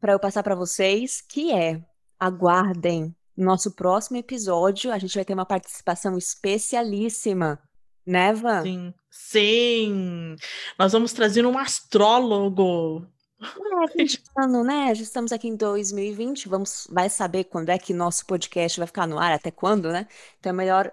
para 0.00 0.12
eu 0.12 0.18
passar 0.18 0.42
para 0.42 0.54
vocês, 0.54 1.20
que 1.20 1.52
é: 1.52 1.80
aguardem 2.18 3.14
nosso 3.36 3.70
próximo 3.72 4.16
episódio, 4.16 4.92
a 4.92 4.98
gente 4.98 5.14
vai 5.14 5.24
ter 5.24 5.34
uma 5.34 5.46
participação 5.46 6.16
especialíssima, 6.16 7.58
né, 8.06 8.32
Van? 8.32 8.62
Sim, 8.62 8.94
sim. 9.10 10.36
Nós 10.78 10.92
vamos 10.92 11.12
trazer 11.12 11.46
um 11.46 11.58
astrólogo. 11.58 13.06
É, 13.40 14.04
ano, 14.42 14.62
né? 14.62 14.94
Já 14.94 15.02
estamos 15.02 15.32
aqui 15.32 15.48
em 15.48 15.56
2020, 15.56 16.48
vamos, 16.48 16.86
vai 16.90 17.08
saber 17.08 17.44
quando 17.44 17.70
é 17.70 17.78
que 17.78 17.94
nosso 17.94 18.26
podcast 18.26 18.78
vai 18.78 18.86
ficar 18.86 19.06
no 19.06 19.18
ar, 19.18 19.32
até 19.32 19.50
quando, 19.50 19.90
né? 19.90 20.06
Então 20.38 20.50
é 20.50 20.52
melhor 20.52 20.92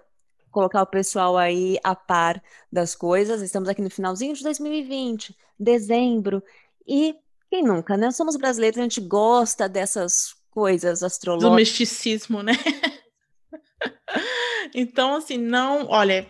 colocar 0.50 0.82
o 0.82 0.86
pessoal 0.86 1.36
aí 1.36 1.78
a 1.84 1.94
par 1.94 2.42
das 2.72 2.94
coisas. 2.94 3.42
Estamos 3.42 3.68
aqui 3.68 3.82
no 3.82 3.90
finalzinho 3.90 4.34
de 4.34 4.42
2020, 4.42 5.36
dezembro, 5.58 6.42
e 6.86 7.14
quem 7.50 7.62
nunca, 7.62 7.96
né? 7.96 8.10
Somos 8.10 8.36
brasileiros, 8.36 8.78
a 8.78 8.82
gente 8.82 9.00
gosta 9.00 9.68
dessas 9.68 10.34
coisas 10.50 11.02
astrológicas. 11.02 11.50
Do 11.50 11.56
misticismo, 11.56 12.42
né? 12.42 12.52
então, 14.74 15.14
assim, 15.14 15.38
não, 15.38 15.86
olha, 15.88 16.28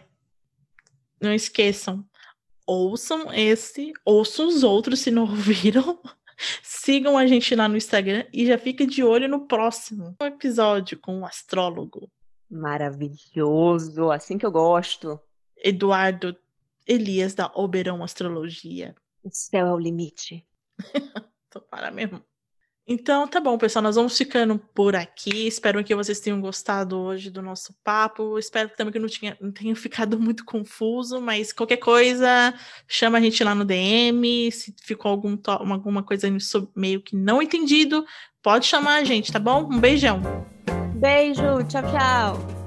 não 1.20 1.33
esqueçam, 1.33 2.04
ouçam 2.66 3.33
esse, 3.33 3.92
ouçam 4.04 4.46
os 4.46 4.62
outros 4.62 5.00
se 5.00 5.11
não 5.11 5.22
ouviram. 5.24 6.00
Sigam 6.62 7.18
a 7.18 7.26
gente 7.26 7.52
lá 7.57 7.68
no 7.68 7.76
Instagram 7.76 8.24
e 8.33 8.46
já 8.46 8.57
fica 8.57 8.87
de 8.87 9.02
olho 9.02 9.28
no 9.28 9.48
próximo 9.48 10.14
episódio 10.22 10.96
com 10.98 11.20
o 11.20 11.26
astrólogo. 11.26 12.09
Maravilhoso, 12.48 14.12
assim 14.12 14.38
que 14.38 14.46
eu 14.46 14.52
gosto. 14.52 15.18
Eduardo 15.57 16.37
Elias 16.87 17.35
da 17.35 17.50
Oberon 17.54 18.04
Astrologia. 18.04 18.94
O 19.24 19.31
céu 19.33 19.66
é 19.66 19.72
o 19.72 19.78
limite. 19.78 20.46
Tô 21.50 21.60
para 21.60 21.90
mesmo. 21.90 22.22
Então, 22.90 23.28
tá 23.28 23.38
bom, 23.38 23.58
pessoal. 23.58 23.82
Nós 23.82 23.96
vamos 23.96 24.16
ficando 24.16 24.58
por 24.74 24.96
aqui. 24.96 25.46
Espero 25.46 25.84
que 25.84 25.94
vocês 25.94 26.20
tenham 26.20 26.40
gostado 26.40 26.98
hoje 26.98 27.30
do 27.30 27.42
nosso 27.42 27.74
papo. 27.84 28.38
Espero 28.38 28.70
também 28.70 28.90
que 28.90 28.98
não, 28.98 29.08
tinha, 29.08 29.36
não 29.38 29.52
tenha 29.52 29.76
ficado 29.76 30.18
muito 30.18 30.42
confuso, 30.42 31.20
mas 31.20 31.52
qualquer 31.52 31.76
coisa, 31.76 32.54
chama 32.86 33.18
a 33.18 33.20
gente 33.20 33.44
lá 33.44 33.54
no 33.54 33.66
DM. 33.66 34.50
Se 34.50 34.74
ficou 34.82 35.10
algum 35.10 35.36
alguma 35.44 36.02
coisa 36.02 36.28
meio 36.74 37.02
que 37.02 37.14
não 37.14 37.42
entendido, 37.42 38.06
pode 38.42 38.64
chamar 38.64 38.96
a 38.96 39.04
gente, 39.04 39.30
tá 39.30 39.38
bom? 39.38 39.68
Um 39.70 39.78
beijão. 39.78 40.22
Beijo, 40.94 41.62
tchau, 41.68 41.82
tchau. 41.82 42.58